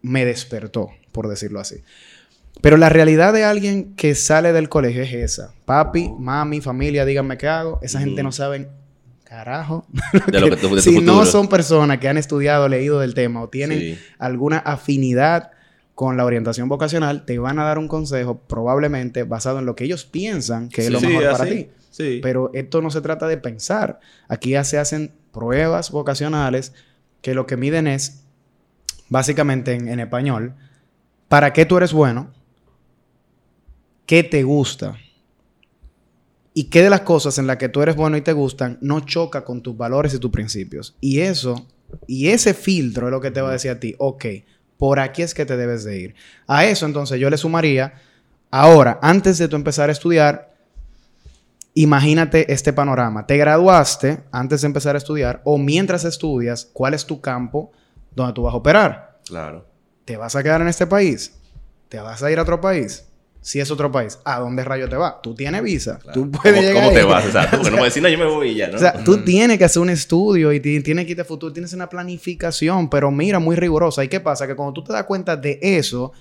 me 0.02 0.24
despertó, 0.24 0.90
por 1.12 1.28
decirlo 1.28 1.60
así. 1.60 1.76
Pero 2.60 2.76
la 2.76 2.88
realidad 2.88 3.32
de 3.32 3.44
alguien 3.44 3.94
que 3.94 4.14
sale 4.16 4.52
del 4.52 4.68
colegio 4.68 5.02
es 5.02 5.12
esa. 5.12 5.54
Papi, 5.64 6.10
mami, 6.18 6.60
familia, 6.60 7.04
díganme 7.04 7.38
qué 7.38 7.46
hago. 7.46 7.78
Esa 7.82 8.00
gente 8.00 8.22
no 8.24 8.32
sabe 8.32 8.68
carajo. 9.22 9.86
de 10.32 10.40
lo 10.40 10.56
que 10.56 10.66
de 10.68 10.82
si 10.82 11.00
no 11.00 11.24
son 11.26 11.48
personas 11.48 11.98
que 11.98 12.08
han 12.08 12.18
estudiado, 12.18 12.68
leído 12.68 12.98
del 12.98 13.14
tema 13.14 13.42
o 13.42 13.48
tienen 13.48 13.78
Sí. 13.78 13.98
alguna 14.18 14.58
afinidad 14.58 15.52
con 15.98 16.16
la 16.16 16.24
orientación 16.24 16.68
vocacional, 16.68 17.24
te 17.24 17.40
van 17.40 17.58
a 17.58 17.64
dar 17.64 17.76
un 17.76 17.88
consejo 17.88 18.38
probablemente 18.38 19.24
basado 19.24 19.58
en 19.58 19.66
lo 19.66 19.74
que 19.74 19.82
ellos 19.82 20.04
piensan 20.04 20.68
que 20.68 20.82
es 20.82 20.90
lo 20.90 21.00
Sí, 21.00 21.08
mejor 21.08 21.32
para 21.32 21.42
así. 21.42 21.54
ti. 21.64 21.70
Sí. 21.90 22.20
Pero 22.22 22.52
esto 22.54 22.80
no 22.80 22.92
se 22.92 23.00
trata 23.00 23.26
de 23.26 23.36
pensar. 23.36 23.98
Aquí 24.28 24.50
ya 24.50 24.62
se 24.62 24.78
hacen 24.78 25.10
pruebas 25.32 25.90
vocacionales 25.90 26.72
que 27.20 27.34
lo 27.34 27.48
que 27.48 27.56
miden 27.56 27.88
es, 27.88 28.22
básicamente 29.08 29.72
en, 29.72 29.88
en 29.88 29.98
español, 29.98 30.54
para 31.26 31.52
qué 31.52 31.66
tú 31.66 31.78
eres 31.78 31.92
bueno, 31.92 32.30
qué 34.06 34.22
te 34.22 34.44
gusta 34.44 34.96
y 36.54 36.70
qué 36.70 36.80
de 36.84 36.90
las 36.90 37.00
cosas 37.00 37.38
en 37.38 37.48
las 37.48 37.56
que 37.56 37.68
tú 37.68 37.82
eres 37.82 37.96
bueno 37.96 38.16
y 38.16 38.20
te 38.20 38.34
gustan 38.34 38.78
no 38.80 39.00
choca 39.00 39.44
con 39.44 39.62
tus 39.62 39.76
valores 39.76 40.14
y 40.14 40.20
tus 40.20 40.30
principios. 40.30 40.96
Y 41.00 41.18
eso, 41.18 41.66
y 42.06 42.28
ese 42.28 42.54
filtro 42.54 43.08
es 43.08 43.10
lo 43.10 43.20
que 43.20 43.32
te 43.32 43.40
va 43.40 43.48
a 43.48 43.52
decir 43.54 43.72
a 43.72 43.80
ti, 43.80 43.96
ok, 43.98 44.24
por 44.78 45.00
aquí 45.00 45.22
es 45.22 45.34
que 45.34 45.44
te 45.44 45.56
debes 45.56 45.84
de 45.84 45.98
ir. 45.98 46.14
A 46.46 46.64
eso 46.64 46.86
entonces 46.86 47.20
yo 47.20 47.28
le 47.28 47.36
sumaría, 47.36 47.94
ahora, 48.50 48.98
antes 49.02 49.36
de 49.38 49.48
tú 49.48 49.56
empezar 49.56 49.88
a 49.88 49.92
estudiar, 49.92 50.54
imagínate 51.74 52.52
este 52.52 52.72
panorama. 52.72 53.26
Te 53.26 53.36
graduaste 53.36 54.20
antes 54.30 54.62
de 54.62 54.66
empezar 54.66 54.94
a 54.94 54.98
estudiar 54.98 55.42
o 55.44 55.58
mientras 55.58 56.04
estudias, 56.04 56.68
¿cuál 56.72 56.94
es 56.94 57.04
tu 57.04 57.20
campo 57.20 57.72
donde 58.14 58.32
tú 58.32 58.42
vas 58.42 58.54
a 58.54 58.58
operar? 58.58 59.18
Claro. 59.26 59.66
¿Te 60.04 60.16
vas 60.16 60.36
a 60.36 60.42
quedar 60.42 60.60
en 60.60 60.68
este 60.68 60.86
país? 60.86 61.34
¿Te 61.88 61.98
vas 61.98 62.22
a 62.22 62.30
ir 62.30 62.38
a 62.38 62.42
otro 62.42 62.60
país? 62.60 63.07
Si 63.48 63.60
es 63.60 63.70
otro 63.70 63.90
país, 63.90 64.18
¿a 64.26 64.40
dónde 64.40 64.62
rayo 64.62 64.90
te 64.90 64.96
va? 64.96 65.20
Tú 65.22 65.34
tienes 65.34 65.62
visa. 65.62 65.98
claro. 66.02 66.20
Tú 66.20 66.30
puedes 66.30 66.52
¿Cómo, 66.54 66.68
llegar 66.68 66.84
cómo 66.84 66.94
te 66.94 67.02
vas? 67.02 67.24
Exacto. 67.24 67.56
Porque 67.56 67.70
no 67.70 67.76
me 67.78 67.84
decir, 67.88 68.02
no, 68.02 68.08
yo 68.10 68.18
me 68.18 68.26
voy 68.26 68.48
y 68.50 68.54
ya, 68.56 68.68
¿no? 68.68 68.76
O 68.76 68.78
sea, 68.78 68.92
tú 69.04 69.24
tienes 69.24 69.56
que 69.56 69.64
hacer 69.64 69.80
un 69.80 69.88
estudio 69.88 70.52
y 70.52 70.60
ti- 70.60 70.82
tienes 70.82 71.06
que 71.06 71.12
irte 71.12 71.22
a 71.22 71.24
futuro, 71.24 71.50
tienes 71.50 71.72
una 71.72 71.88
planificación, 71.88 72.90
pero 72.90 73.10
mira, 73.10 73.38
muy 73.38 73.56
rigurosa. 73.56 74.04
¿Y 74.04 74.08
qué 74.08 74.20
pasa? 74.20 74.46
Que 74.46 74.54
cuando 74.54 74.74
tú 74.74 74.84
te 74.84 74.92
das 74.92 75.04
cuenta 75.04 75.34
de 75.36 75.58
eso, 75.62 76.12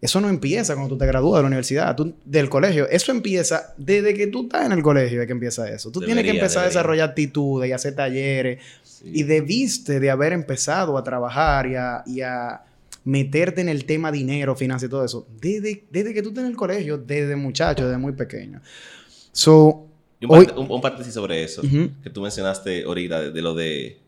eso 0.00 0.20
no 0.20 0.28
empieza 0.28 0.74
cuando 0.74 0.90
tú 0.94 0.98
te 0.98 1.06
gradúas 1.06 1.38
de 1.40 1.42
la 1.42 1.46
universidad, 1.48 1.96
tú- 1.96 2.14
del 2.24 2.48
colegio. 2.48 2.88
Eso 2.88 3.10
empieza 3.10 3.74
desde 3.76 4.14
que 4.14 4.28
tú 4.28 4.42
estás 4.44 4.66
en 4.66 4.70
el 4.70 4.82
colegio, 4.84 5.20
es 5.20 5.26
que 5.26 5.32
empieza 5.32 5.68
eso. 5.68 5.90
Tú 5.90 5.98
tienes 5.98 6.18
que 6.22 6.28
Debería, 6.28 6.42
empezar 6.42 6.62
a 6.62 6.66
desarrollar 6.68 7.08
actitudes 7.08 7.68
y 7.68 7.72
hacer 7.72 7.96
talleres. 7.96 8.60
Sí. 8.84 9.10
Y 9.14 9.22
debiste 9.24 9.98
de 9.98 10.10
haber 10.12 10.32
empezado 10.32 10.96
a 10.96 11.02
trabajar 11.02 11.66
y 11.66 11.74
a, 11.74 12.02
y 12.06 12.20
a 12.20 12.60
meterte 13.08 13.62
en 13.62 13.70
el 13.70 13.86
tema 13.86 14.12
dinero, 14.12 14.54
finanzas 14.54 14.86
y 14.88 14.90
todo 14.90 15.02
eso. 15.04 15.26
Desde, 15.40 15.84
desde 15.90 16.12
que 16.12 16.22
tú 16.22 16.28
estás 16.28 16.44
en 16.44 16.50
el 16.50 16.56
colegio, 16.56 16.98
desde 16.98 17.36
muchacho, 17.36 17.84
desde 17.86 17.96
muy 17.98 18.12
pequeño. 18.12 18.60
So, 19.32 19.86
Y 20.20 20.26
un, 20.26 20.32
hoy- 20.36 20.44
parte- 20.46 20.60
un- 20.60 20.70
un 20.70 20.80
paréntesis 20.82 21.14
sobre 21.14 21.42
eso, 21.42 21.62
que 21.62 22.10
tú 22.10 22.20
mencionaste 22.20 22.82
ahorita, 22.84 23.20
de, 23.22 23.30
de 23.32 23.42
lo 23.42 23.54
de 23.54 23.98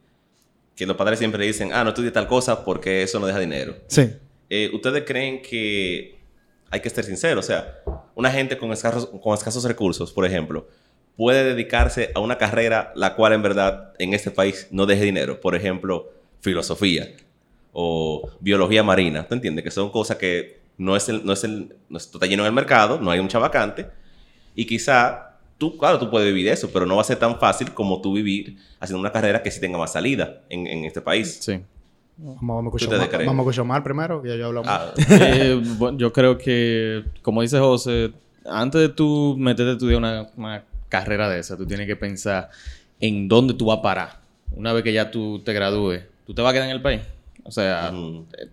que 0.76 0.84
los 0.86 0.96
padres 0.96 1.18
siempre 1.18 1.46
dicen, 1.46 1.70
ah, 1.72 1.82
no 1.82 1.90
estudies 1.90 2.12
tal 2.12 2.26
cosa 2.26 2.62
porque 2.64 3.02
eso 3.02 3.18
no 3.18 3.26
deja 3.26 3.38
dinero. 3.38 3.76
sí. 3.88 4.08
Eh, 4.52 4.68
¿Ustedes 4.74 5.04
creen 5.06 5.42
que 5.42 6.18
hay 6.70 6.80
que 6.80 6.90
ser 6.90 7.04
sincero? 7.04 7.38
O 7.38 7.42
sea, 7.42 7.82
una 8.16 8.32
gente 8.32 8.58
con 8.58 8.72
escasos, 8.72 9.06
con 9.22 9.32
escasos 9.32 9.62
recursos, 9.62 10.12
por 10.12 10.26
ejemplo, 10.26 10.66
puede 11.16 11.44
dedicarse 11.44 12.10
a 12.16 12.18
una 12.20 12.36
carrera 12.36 12.92
la 12.96 13.14
cual 13.14 13.32
en 13.32 13.42
verdad 13.42 13.92
en 14.00 14.12
este 14.12 14.32
país 14.32 14.66
no 14.72 14.86
deje 14.86 15.04
dinero. 15.04 15.40
Por 15.40 15.54
ejemplo, 15.54 16.10
filosofía 16.40 17.08
o 17.72 18.28
biología 18.40 18.82
marina. 18.82 19.26
¿Tú 19.26 19.34
entiendes? 19.34 19.64
Que 19.64 19.70
son 19.70 19.90
cosas 19.90 20.16
que 20.16 20.60
no 20.78 20.96
es 20.96 21.08
el, 21.08 21.24
no 21.24 21.32
es 21.32 21.44
el, 21.44 21.76
no 21.88 21.98
está 21.98 22.26
lleno 22.26 22.42
en 22.42 22.48
el 22.48 22.52
mercado, 22.52 23.00
no 23.00 23.10
hay 23.10 23.20
mucha 23.20 23.38
vacante. 23.38 23.86
Y 24.54 24.66
quizá 24.66 25.38
tú, 25.58 25.76
claro, 25.76 25.98
tú 25.98 26.10
puedes 26.10 26.26
vivir 26.26 26.46
de 26.46 26.52
eso, 26.52 26.70
pero 26.72 26.86
no 26.86 26.96
va 26.96 27.02
a 27.02 27.04
ser 27.04 27.18
tan 27.18 27.38
fácil 27.38 27.72
como 27.72 28.00
tú 28.00 28.14
vivir 28.14 28.56
haciendo 28.80 29.00
una 29.00 29.12
carrera 29.12 29.42
que 29.42 29.50
sí 29.50 29.60
tenga 29.60 29.78
más 29.78 29.92
salida 29.92 30.40
en, 30.48 30.66
en 30.66 30.84
este 30.84 31.00
país. 31.00 31.38
Sí. 31.40 31.60
Vamos, 32.16 32.40
vamos, 32.40 32.70
con 32.72 32.80
¿Tú 32.80 32.88
te 32.88 33.24
con 33.26 33.52
Xomar 33.52 33.82
primero, 33.82 34.20
que 34.20 34.28
ya 34.28 34.36
yo 34.36 34.46
hablamos. 34.46 34.68
Ah, 34.70 34.92
Eh, 35.08 35.60
bueno, 35.78 35.96
yo 35.96 36.12
creo 36.12 36.36
que, 36.36 37.04
como 37.22 37.40
dice 37.40 37.58
José, 37.58 38.12
antes 38.44 38.80
de 38.80 38.88
tú 38.90 39.36
meterte 39.38 39.70
a 39.70 39.72
estudiar 39.72 39.98
una, 39.98 40.30
una 40.36 40.64
carrera 40.88 41.28
de 41.30 41.40
esa, 41.40 41.56
tú 41.56 41.66
tienes 41.66 41.86
que 41.86 41.96
pensar 41.96 42.50
en 43.00 43.28
dónde 43.28 43.54
tú 43.54 43.66
vas 43.66 43.78
a 43.78 43.82
parar. 43.82 44.20
Una 44.54 44.72
vez 44.72 44.82
que 44.82 44.92
ya 44.92 45.10
tú 45.10 45.40
te 45.44 45.52
gradúes, 45.52 46.04
¿tú 46.26 46.34
te 46.34 46.42
vas 46.42 46.50
a 46.50 46.52
quedar 46.52 46.68
en 46.68 46.76
el 46.76 46.82
país? 46.82 47.00
O 47.50 47.52
sea, 47.52 47.92
eh, 48.38 48.48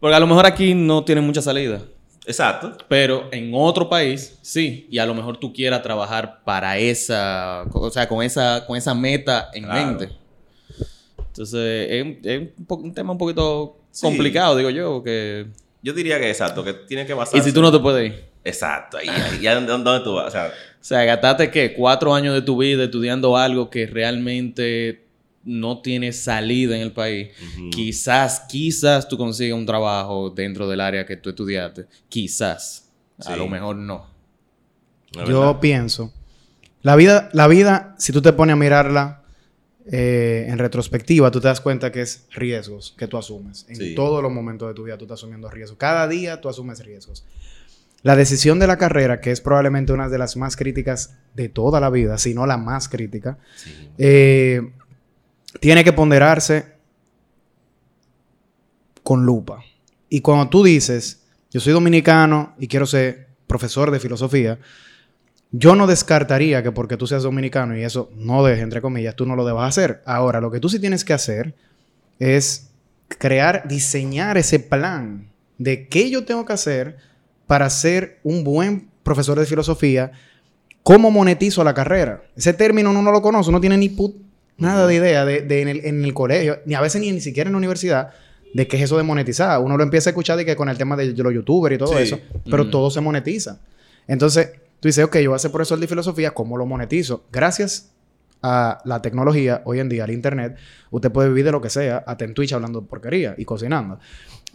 Porque 0.00 0.14
a 0.16 0.20
lo 0.20 0.26
mejor 0.26 0.46
aquí 0.46 0.74
no 0.74 1.04
tiene 1.04 1.20
mucha 1.20 1.42
salida. 1.42 1.82
Exacto. 2.26 2.76
Pero 2.88 3.28
en 3.32 3.52
otro 3.54 3.88
país, 3.88 4.38
sí. 4.42 4.86
Y 4.90 4.98
a 4.98 5.04
lo 5.06 5.14
mejor 5.14 5.36
tú 5.36 5.52
quieras 5.52 5.82
trabajar 5.82 6.42
para 6.44 6.78
esa, 6.78 7.64
o 7.72 7.90
sea, 7.90 8.08
con 8.08 8.22
esa, 8.24 8.64
con 8.66 8.76
esa 8.76 8.94
meta 8.94 9.50
en 9.54 9.64
Claro. 9.64 9.86
mente. 9.86 10.08
Entonces, 11.18 11.86
es, 11.90 12.02
un- 12.02 12.18
es 12.24 12.40
un, 12.58 12.64
po- 12.66 12.76
un 12.76 12.94
tema 12.94 13.12
un 13.12 13.18
poquito 13.18 13.76
Sí. 13.90 14.02
complicado, 14.06 14.56
digo 14.56 14.70
yo. 14.70 15.02
Que... 15.02 15.46
Yo 15.82 15.92
diría 15.92 16.18
que 16.18 16.28
exacto, 16.30 16.64
que 16.64 16.72
tiene 16.72 17.06
que 17.06 17.14
basarse... 17.14 17.38
Y 17.38 17.42
si 17.42 17.52
tú 17.54 17.62
no 17.62 17.70
te 17.70 17.78
puedes 17.78 18.10
ir. 18.12 18.24
Exacto, 18.42 18.96
ahí, 18.98 19.08
ahí. 19.08 19.40
¿Ya 19.40 19.54
dónde, 19.54 19.72
dónde 19.72 20.00
tú 20.04 20.14
vas? 20.14 20.28
O 20.28 20.30
sea, 20.30 20.46
O 20.46 20.84
sea, 20.84 21.04
gastaste, 21.04 21.50
¿qué? 21.50 21.74
Cuatro 21.74 22.14
años 22.14 22.34
de 22.34 22.42
tu 22.42 22.56
vida 22.58 22.84
estudiando 22.84 23.36
algo 23.36 23.70
que 23.70 23.86
realmente 23.86 25.05
no 25.46 25.80
tiene 25.80 26.12
salida 26.12 26.76
en 26.76 26.82
el 26.82 26.92
país. 26.92 27.28
Quizás, 27.70 28.40
quizás 28.48 29.08
tú 29.08 29.16
consigas 29.16 29.56
un 29.58 29.64
trabajo 29.64 30.28
dentro 30.30 30.68
del 30.68 30.80
área 30.80 31.06
que 31.06 31.16
tú 31.16 31.30
estudiaste. 31.30 31.86
Quizás. 32.08 32.90
A 33.24 33.36
lo 33.36 33.48
mejor 33.48 33.76
no. 33.76 34.06
¿no 35.14 35.22
es 35.22 35.28
Yo 35.28 35.58
pienso. 35.60 36.12
La 36.82 36.96
vida, 36.96 37.30
la 37.32 37.46
vida, 37.48 37.94
si 37.98 38.12
tú 38.12 38.20
te 38.20 38.32
pones 38.32 38.52
a 38.54 38.56
mirarla 38.56 39.22
eh, 39.90 40.46
en 40.48 40.58
retrospectiva, 40.58 41.30
tú 41.30 41.40
te 41.40 41.46
das 41.48 41.60
cuenta 41.60 41.90
que 41.92 42.02
es 42.02 42.26
riesgos 42.32 42.94
que 42.98 43.06
tú 43.06 43.16
asumes. 43.16 43.64
En 43.68 43.76
Sí. 43.76 43.94
todos 43.94 44.20
los 44.22 44.32
momentos 44.32 44.66
de 44.68 44.74
tu 44.74 44.82
vida 44.84 44.98
tú 44.98 45.04
estás 45.04 45.20
asumiendo 45.20 45.48
riesgos. 45.48 45.78
Cada 45.78 46.06
día 46.08 46.40
tú 46.40 46.48
asumes 46.48 46.84
riesgos. 46.84 47.24
La 48.02 48.14
decisión 48.14 48.58
de 48.58 48.66
la 48.66 48.76
carrera, 48.78 49.20
que 49.20 49.30
es 49.30 49.40
probablemente 49.40 49.92
una 49.92 50.08
de 50.08 50.18
las 50.18 50.36
más 50.36 50.56
críticas 50.56 51.14
de 51.34 51.48
toda 51.48 51.80
la 51.80 51.90
vida, 51.90 52.18
si 52.18 52.34
no 52.34 52.46
la 52.46 52.56
más 52.56 52.88
crítica, 52.88 53.38
Sí. 53.56 53.70
eh, 53.98 54.72
tiene 55.60 55.84
que 55.84 55.92
ponderarse 55.92 56.76
con 59.02 59.24
lupa. 59.24 59.62
Y 60.08 60.20
cuando 60.20 60.48
tú 60.48 60.62
dices, 60.64 61.22
yo 61.50 61.60
soy 61.60 61.72
dominicano 61.72 62.54
y 62.58 62.68
quiero 62.68 62.86
ser 62.86 63.28
profesor 63.46 63.90
de 63.90 64.00
filosofía, 64.00 64.58
yo 65.52 65.74
no 65.76 65.86
descartaría 65.86 66.62
que 66.62 66.72
porque 66.72 66.96
tú 66.96 67.06
seas 67.06 67.22
dominicano 67.22 67.76
y 67.76 67.82
eso 67.82 68.10
no 68.16 68.44
deje, 68.44 68.62
entre 68.62 68.82
comillas, 68.82 69.14
tú 69.14 69.26
no 69.26 69.36
lo 69.36 69.44
debas 69.44 69.68
hacer. 69.68 70.02
Ahora, 70.04 70.40
lo 70.40 70.50
que 70.50 70.60
tú 70.60 70.68
sí 70.68 70.78
tienes 70.80 71.04
que 71.04 71.12
hacer 71.12 71.54
es 72.18 72.70
crear, 73.08 73.66
diseñar 73.68 74.36
ese 74.36 74.58
plan 74.58 75.30
de 75.58 75.88
qué 75.88 76.10
yo 76.10 76.24
tengo 76.24 76.44
que 76.44 76.52
hacer 76.52 76.96
para 77.46 77.70
ser 77.70 78.18
un 78.24 78.42
buen 78.42 78.90
profesor 79.04 79.38
de 79.38 79.46
filosofía, 79.46 80.10
cómo 80.82 81.10
monetizo 81.12 81.62
la 81.62 81.74
carrera. 81.74 82.24
Ese 82.34 82.52
término 82.52 82.90
uno 82.90 83.02
no 83.02 83.12
lo 83.12 83.22
conoce, 83.22 83.50
uno 83.50 83.60
tiene 83.60 83.78
ni 83.78 83.88
put- 83.88 84.25
nada 84.58 84.86
de 84.86 84.94
idea 84.94 85.24
de, 85.24 85.42
de 85.42 85.62
en, 85.62 85.68
el, 85.68 85.84
en 85.84 86.04
el 86.04 86.14
colegio, 86.14 86.60
ni 86.66 86.74
a 86.74 86.80
veces 86.80 87.00
ni, 87.00 87.12
ni 87.12 87.20
siquiera 87.20 87.48
en 87.48 87.52
la 87.52 87.58
universidad, 87.58 88.10
de 88.54 88.66
qué 88.66 88.76
es 88.78 88.84
eso 88.84 88.96
de 88.96 89.02
monetizar. 89.02 89.60
Uno 89.60 89.76
lo 89.76 89.82
empieza 89.82 90.08
a 90.08 90.12
escuchar 90.12 90.36
de 90.38 90.44
que 90.46 90.56
con 90.56 90.68
el 90.68 90.78
tema 90.78 90.96
de, 90.96 91.06
los 91.12 91.34
youtubers 91.34 91.74
y 91.74 91.78
todo 91.78 91.96
Sí. 91.96 92.02
eso, 92.04 92.18
pero 92.50 92.64
Mm. 92.64 92.70
todo 92.70 92.90
se 92.90 93.00
monetiza. 93.00 93.58
Entonces, 94.08 94.50
tú 94.80 94.88
dices, 94.88 95.04
ok, 95.04 95.16
yo 95.18 95.30
voy 95.30 95.36
a 95.36 95.38
ser 95.40 95.50
profesor 95.50 95.78
de 95.78 95.86
filosofía, 95.86 96.30
¿cómo 96.32 96.56
lo 96.56 96.64
monetizo? 96.64 97.24
Gracias 97.32 97.90
a 98.42 98.78
la 98.84 99.02
tecnología, 99.02 99.62
hoy 99.64 99.80
en 99.80 99.88
día, 99.88 100.04
al 100.04 100.10
internet, 100.10 100.56
usted 100.90 101.10
puede 101.10 101.28
vivir 101.28 101.44
de 101.44 101.52
lo 101.52 101.60
que 101.60 101.70
sea, 101.70 101.98
hasta 102.06 102.24
en 102.24 102.34
Twitch 102.34 102.52
hablando 102.52 102.82
porquería 102.82 103.34
y 103.36 103.44
cocinando. 103.44 103.98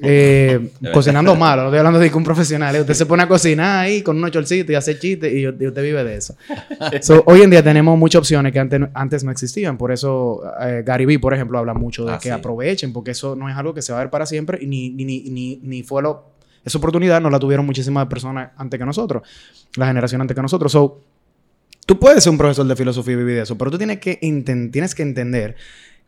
Eh, 0.03 0.71
cocinando 0.93 1.35
malo, 1.35 1.63
no 1.63 1.67
estoy 1.67 1.79
hablando 1.79 1.99
de 1.99 2.09
un 2.13 2.23
profesional. 2.23 2.75
eh. 2.75 2.81
Usted 2.81 2.93
se 2.93 3.05
pone 3.05 3.23
a 3.23 3.27
cocinar 3.27 3.79
ahí 3.85 4.01
con 4.01 4.17
unos 4.17 4.31
chorcitos 4.31 4.71
y 4.71 4.75
hace 4.75 4.97
chistes 4.97 5.31
y, 5.31 5.41
y 5.41 5.47
usted 5.47 5.83
vive 5.83 6.03
de 6.03 6.15
eso. 6.15 6.35
So, 7.01 7.23
hoy 7.25 7.41
en 7.41 7.49
día 7.49 7.63
tenemos 7.63 7.97
muchas 7.97 8.19
opciones 8.19 8.51
que 8.53 8.59
antes, 8.59 8.79
antes 8.93 9.23
no 9.23 9.31
existían. 9.31 9.77
Por 9.77 9.91
eso 9.91 10.41
eh, 10.61 10.83
Gary 10.85 11.05
Vee, 11.05 11.19
por 11.19 11.33
ejemplo, 11.33 11.57
habla 11.59 11.73
mucho 11.73 12.05
de 12.05 12.13
Ah, 12.13 12.17
que 12.17 12.29
sí. 12.29 12.29
aprovechen, 12.29 12.91
porque 12.93 13.11
eso 13.11 13.35
no 13.35 13.49
es 13.49 13.55
algo 13.55 13.73
que 13.73 13.81
se 13.81 13.91
va 13.91 13.99
a 13.99 14.03
ver 14.03 14.09
para 14.09 14.25
siempre 14.25 14.57
y 14.61 14.67
ni, 14.67 14.89
ni, 14.89 15.05
ni, 15.05 15.29
ni, 15.29 15.59
ni 15.63 15.83
fue 15.83 16.01
lo... 16.01 16.31
Esa 16.63 16.77
oportunidad 16.77 17.19
no 17.21 17.29
la 17.29 17.39
tuvieron 17.39 17.65
muchísimas 17.65 18.05
personas 18.07 18.51
antes 18.55 18.79
que 18.79 18.85
nosotros, 18.85 19.23
la 19.77 19.87
generación 19.87 20.21
antes 20.21 20.35
que 20.35 20.41
nosotros. 20.41 20.71
So, 20.71 20.99
tú 21.91 21.99
puedes 21.99 22.23
ser 22.23 22.31
un 22.31 22.37
profesor 22.37 22.65
de 22.65 22.75
filosofía 22.77 23.15
y 23.15 23.17
vivir 23.17 23.35
de 23.35 23.41
eso, 23.41 23.57
pero 23.57 23.69
tú 23.69 23.77
tienes 23.77 23.99
que, 23.99 24.15
tienes 24.15 24.95
que 24.95 25.03
entender 25.03 25.57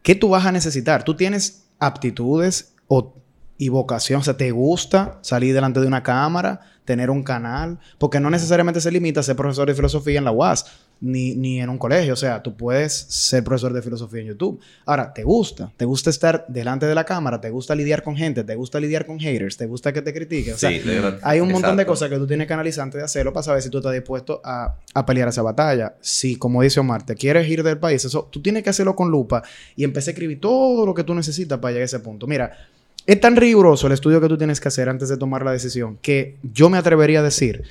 qué 0.01 0.15
tú 0.15 0.29
vas 0.29 0.45
a 0.45 0.53
necesitar. 0.53 1.03
Tú 1.03 1.17
tienes 1.17 1.65
aptitudes 1.77 2.73
o, 2.87 3.13
y 3.57 3.67
vocación, 3.67 4.21
o 4.21 4.23
sea, 4.23 4.37
te 4.37 4.49
gusta 4.51 5.19
salir 5.23 5.53
delante 5.53 5.81
de 5.81 5.87
una 5.87 6.01
cámara, 6.01 6.61
tener 6.85 7.09
un 7.09 7.21
canal, 7.21 7.79
porque 7.97 8.21
no 8.21 8.29
necesariamente 8.29 8.79
se 8.79 8.91
limita 8.91 9.19
a 9.19 9.23
ser 9.23 9.35
profesor 9.35 9.67
de 9.67 9.75
filosofía 9.75 10.19
en 10.19 10.23
la 10.23 10.31
UAS, 10.31 10.67
ni, 11.03 11.35
ni 11.35 11.59
en 11.59 11.69
un 11.69 11.77
colegio, 11.77 12.13
o 12.13 12.15
sea, 12.15 12.41
tú 12.41 12.55
puedes 12.55 12.93
ser 12.93 13.43
profesor 13.43 13.73
de 13.73 13.81
filosofía 13.81 14.21
en 14.21 14.27
YouTube. 14.27 14.61
Ahora, 14.85 15.13
¿te 15.13 15.23
gusta? 15.23 15.69
¿Te 15.75 15.83
gusta 15.83 16.09
estar 16.09 16.45
delante 16.47 16.85
de 16.85 16.95
la 16.95 17.03
cámara? 17.03 17.41
¿Te 17.41 17.49
gusta 17.49 17.75
lidiar 17.75 18.03
con 18.03 18.15
gente? 18.15 18.45
¿Te 18.45 18.55
gusta 18.55 18.79
lidiar 18.79 19.05
con 19.05 19.19
haters? 19.19 19.57
¿Te 19.57 19.65
gusta 19.65 19.91
que 19.91 20.01
te 20.01 20.13
critiquen? 20.13 20.53
O 20.53 20.57
sea, 20.57 20.69
Sí, 20.69 20.81
hay 21.21 21.41
un 21.41 21.51
montón 21.51 21.75
de 21.75 21.85
cosas 21.85 22.09
que 22.09 22.15
tú 22.17 22.25
tienes 22.25 22.47
que 22.47 22.53
analizar 22.53 22.83
antes 22.83 22.99
de 22.99 23.05
hacerlo 23.05 23.33
para 23.33 23.43
saber 23.43 23.61
si 23.61 23.69
tú 23.69 23.79
estás 23.79 23.91
dispuesto 23.91 24.39
a, 24.45 24.77
a 24.93 25.05
pelear 25.05 25.27
esa 25.27 25.41
batalla. 25.41 25.95
Si, 25.99 26.37
como 26.37 26.61
dice 26.61 26.79
Omar, 26.79 27.05
te 27.05 27.15
quieres 27.15 27.49
ir 27.49 27.63
del 27.63 27.79
país, 27.79 28.05
eso 28.05 28.29
tú 28.31 28.41
tienes 28.41 28.63
que 28.63 28.69
hacerlo 28.69 28.95
con 28.95 29.11
lupa 29.11 29.43
y 29.75 29.83
empezar 29.83 30.09
a 30.09 30.13
escribir 30.13 30.39
todo 30.39 30.85
lo 30.85 30.93
que 30.93 31.03
tú 31.03 31.13
necesitas 31.13 31.59
para 31.59 31.73
llegar 31.73 31.81
a 31.81 31.85
ese 31.85 31.99
punto. 31.99 32.27
Mira, 32.27 32.57
es 33.05 33.19
tan 33.19 33.35
riguroso 33.35 33.87
el 33.87 33.93
estudio 33.93 34.21
que 34.21 34.29
tú 34.29 34.37
tienes 34.37 34.61
que 34.61 34.69
hacer 34.69 34.87
antes 34.87 35.09
de 35.09 35.17
tomar 35.17 35.43
la 35.43 35.51
decisión 35.51 35.97
que 36.01 36.37
yo 36.53 36.69
me 36.69 36.77
atrevería 36.77 37.19
a 37.19 37.23
decir 37.23 37.63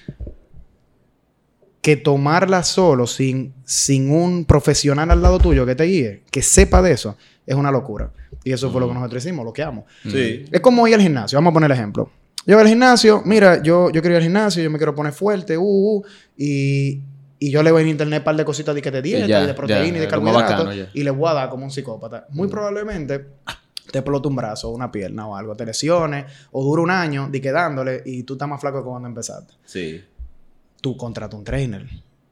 que 1.83 1.97
tomarla 1.97 2.63
solo, 2.63 3.07
sin, 3.07 3.53
sin 3.65 4.11
un 4.11 4.47
profesional 4.47 5.11
al 5.11 5.21
lado 5.21 5.39
tuyo 5.39 5.67
que 5.67 5.75
te 5.75 5.85
guíe, 5.85 6.23
que 6.31 6.41
sepa 6.41 6.81
de 6.81 6.93
eso, 6.93 7.17
es 7.45 7.57
una 7.57 7.71
locura. 7.71 8.13
Y 8.45 8.53
eso 8.53 8.71
fue 8.71 8.81
lo 8.81 8.89
que 8.89 8.95
nosotros 8.95 9.25
hicimos, 9.25 9.45
lo 9.45 9.53
que 9.53 9.63
amo. 9.63 9.85
Sí. 10.05 10.45
Es 10.51 10.61
como 10.61 10.87
ir 10.89 10.95
al 10.95 11.01
gimnasio. 11.01 11.37
Vamos 11.37 11.51
a 11.51 11.55
poner 11.55 11.71
el 11.71 11.77
ejemplo. 11.77 12.11
Yo 12.47 12.57
voy 12.57 12.63
al 12.63 12.69
gimnasio, 12.69 13.23
mira, 13.25 13.63
yo, 13.63 13.91
yo 13.91 14.01
quiero 14.01 14.11
ir 14.11 14.17
al 14.17 14.23
gimnasio, 14.23 14.63
yo 14.63 14.71
me 14.71 14.79
quiero 14.79 14.95
poner 14.95 15.13
fuerte, 15.13 15.59
uh, 15.59 15.63
uh, 15.63 16.03
y, 16.37 17.03
y 17.39 17.51
yo 17.51 17.63
le 17.63 17.71
voy 17.71 17.83
en 17.83 17.89
internet 17.89 18.21
un 18.21 18.25
par 18.25 18.37
de 18.37 18.45
cositas 18.45 18.75
de, 18.75 18.83
que 18.83 18.91
de 18.91 19.03
dieta, 19.03 19.27
ya, 19.27 19.43
y 19.43 19.47
de 19.47 19.55
proteína 19.55 19.93
ya, 19.93 19.97
y 19.99 20.01
de 20.01 20.09
carbohidratos, 20.09 20.77
y 20.93 21.03
le 21.03 21.11
voy 21.11 21.31
a 21.31 21.35
dar 21.35 21.51
como 21.51 21.65
un 21.65 21.71
psicópata. 21.71 22.27
Muy 22.31 22.49
probablemente 22.49 23.27
te 23.91 23.99
explota 23.99 24.29
un 24.29 24.37
brazo, 24.37 24.71
una 24.71 24.91
pierna 24.91 25.27
o 25.29 25.37
algo, 25.37 25.55
te 25.55 25.67
lesiones, 25.67 26.25
o 26.51 26.65
dura 26.65 26.83
un 26.83 26.91
año 26.91 27.29
de 27.31 27.41
quedándole 27.41 28.03
y 28.07 28.23
tú 28.23 28.33
estás 28.35 28.49
más 28.49 28.61
flaco 28.61 28.79
que 28.79 28.89
cuando 28.89 29.07
empezaste. 29.09 29.55
Sí. 29.65 30.03
Tú 30.83 30.97
contratas 30.99 31.39
un 31.39 31.45
trainer. 31.45 31.89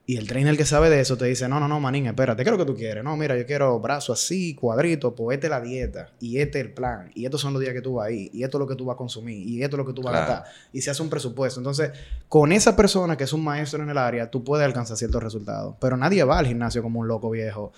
Y 0.07 0.17
el 0.17 0.27
trainer 0.27 0.57
que 0.57 0.65
sabe 0.65 0.91
de 0.91 0.99
eso 0.99 1.17
te 1.17 1.27
dice, 1.27 1.49
no, 1.49 1.61
no, 1.61 1.69
no, 1.69 1.79
manín, 1.79 2.07
espérate, 2.07 2.43
¿qué 2.43 2.51
es 2.51 2.53
lo 2.53 2.59
que 2.59 2.65
tú 2.73 2.77
quieres? 2.77 3.05
No, 3.05 3.17
mira, 3.17 3.39
yo 3.39 3.47
quiero 3.47 3.79
brazo 3.79 4.13
así, 4.13 4.57
cuadrito, 4.57 5.15
pues 5.15 5.37
esta 5.37 5.47
es 5.47 5.51
la 5.53 5.61
dieta, 5.61 6.09
y 6.19 6.39
este 6.39 6.59
es 6.59 6.67
el 6.67 6.73
plan, 6.73 7.13
y 7.15 7.27
estos 7.27 7.41
son 7.41 7.53
los 7.53 7.63
días 7.63 7.73
que 7.75 7.81
tú 7.81 7.95
vas 7.95 8.09
a 8.09 8.11
ir, 8.11 8.29
y 8.35 8.43
esto 8.43 8.59
es 8.59 8.61
lo 8.61 8.67
que 8.67 8.75
tú 8.75 8.85
vas 8.87 8.95
a 8.95 8.97
consumir, 8.97 9.47
y 9.47 9.63
esto 9.63 9.77
es 9.77 9.79
lo 9.79 9.87
que 9.87 9.93
tú 9.93 10.03
vas 10.03 10.15
a 10.15 10.19
gastar, 10.27 10.53
y 10.73 10.81
se 10.81 10.91
hace 10.91 11.01
un 11.01 11.11
presupuesto. 11.11 11.61
Entonces, 11.61 11.93
con 12.29 12.51
esa 12.51 12.75
persona 12.75 13.17
que 13.17 13.23
es 13.23 13.33
un 13.33 13.45
maestro 13.45 13.85
en 13.85 13.89
el 13.91 13.99
área, 13.99 14.29
tú 14.29 14.43
puedes 14.43 14.67
alcanzar 14.67 14.97
ciertos 14.97 15.23
resultados. 15.23 15.77
Pero 15.81 15.97
nadie 15.97 16.25
va 16.25 16.41
al 16.41 16.47
gimnasio 16.49 16.83
como 16.83 16.99
un 16.99 17.07
loco 17.07 17.31
viejo, 17.31 17.71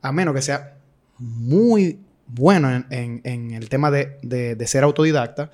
a 0.00 0.12
menos 0.12 0.32
que 0.36 0.42
sea 0.42 0.76
muy 1.18 1.98
bueno 2.28 2.70
en, 2.70 2.86
en- 2.90 3.20
en 3.24 3.50
el 3.50 3.68
tema 3.68 3.90
de, 3.90 4.16
de- 4.22 4.54
de 4.54 4.66
ser 4.68 4.84
autodidacta 4.84 5.50